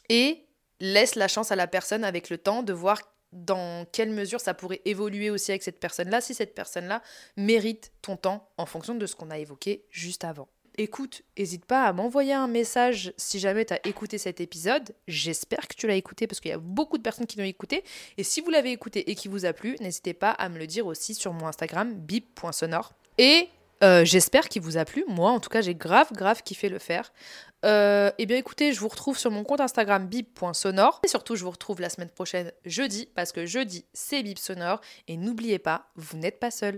et 0.09 0.45
laisse 0.79 1.15
la 1.15 1.27
chance 1.27 1.51
à 1.51 1.55
la 1.55 1.67
personne 1.67 2.03
avec 2.03 2.29
le 2.29 2.37
temps 2.37 2.63
de 2.63 2.73
voir 2.73 3.01
dans 3.31 3.85
quelle 3.91 4.11
mesure 4.11 4.39
ça 4.39 4.53
pourrait 4.53 4.81
évoluer 4.85 5.29
aussi 5.29 5.51
avec 5.51 5.63
cette 5.63 5.79
personne-là, 5.79 6.21
si 6.21 6.33
cette 6.33 6.53
personne-là 6.53 7.01
mérite 7.35 7.91
ton 8.01 8.15
temps 8.15 8.49
en 8.57 8.65
fonction 8.65 8.95
de 8.95 9.05
ce 9.05 9.15
qu'on 9.15 9.31
a 9.31 9.39
évoqué 9.39 9.85
juste 9.89 10.23
avant 10.23 10.47
écoute, 10.77 11.23
n'hésite 11.37 11.65
pas 11.65 11.85
à 11.85 11.93
m'envoyer 11.93 12.33
un 12.33 12.47
message 12.47 13.13
si 13.17 13.39
jamais 13.39 13.65
tu 13.65 13.73
as 13.73 13.87
écouté 13.87 14.17
cet 14.17 14.41
épisode. 14.41 14.93
J'espère 15.07 15.67
que 15.67 15.75
tu 15.75 15.87
l'as 15.87 15.95
écouté 15.95 16.27
parce 16.27 16.39
qu'il 16.39 16.51
y 16.51 16.53
a 16.53 16.59
beaucoup 16.59 16.97
de 16.97 17.03
personnes 17.03 17.25
qui 17.25 17.37
l'ont 17.37 17.45
écouté. 17.45 17.83
Et 18.17 18.23
si 18.23 18.41
vous 18.41 18.49
l'avez 18.49 18.71
écouté 18.71 19.09
et 19.09 19.15
qui 19.15 19.27
vous 19.27 19.45
a 19.45 19.53
plu, 19.53 19.75
n'hésitez 19.79 20.13
pas 20.13 20.31
à 20.31 20.49
me 20.49 20.57
le 20.57 20.67
dire 20.67 20.87
aussi 20.87 21.13
sur 21.13 21.33
mon 21.33 21.47
Instagram 21.47 21.93
bip.sonore. 21.93 22.93
Et 23.17 23.49
euh, 23.83 24.05
j'espère 24.05 24.47
qu'il 24.49 24.61
vous 24.61 24.77
a 24.77 24.85
plu. 24.85 25.03
Moi, 25.07 25.29
en 25.29 25.39
tout 25.39 25.49
cas, 25.49 25.61
j'ai 25.61 25.75
grave, 25.75 26.11
grave 26.13 26.41
kiffé 26.43 26.69
le 26.69 26.79
faire. 26.79 27.11
Euh, 27.65 28.11
eh 28.17 28.25
bien, 28.25 28.37
écoutez, 28.37 28.73
je 28.73 28.79
vous 28.79 28.87
retrouve 28.87 29.17
sur 29.17 29.31
mon 29.31 29.43
compte 29.43 29.61
Instagram 29.61 30.07
bip.sonore. 30.07 31.01
Et 31.03 31.07
surtout, 31.07 31.35
je 31.35 31.43
vous 31.43 31.51
retrouve 31.51 31.81
la 31.81 31.89
semaine 31.89 32.09
prochaine, 32.09 32.51
jeudi, 32.65 33.09
parce 33.13 33.31
que 33.31 33.45
jeudi, 33.45 33.85
c'est 33.93 34.23
bip 34.23 34.39
sonore. 34.39 34.79
Et 35.07 35.17
n'oubliez 35.17 35.59
pas, 35.59 35.89
vous 35.95 36.17
n'êtes 36.17 36.39
pas 36.39 36.51
seul. 36.51 36.77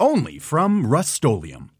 only 0.00 0.38
from 0.38 0.86
Rust-Oleum 0.86 1.70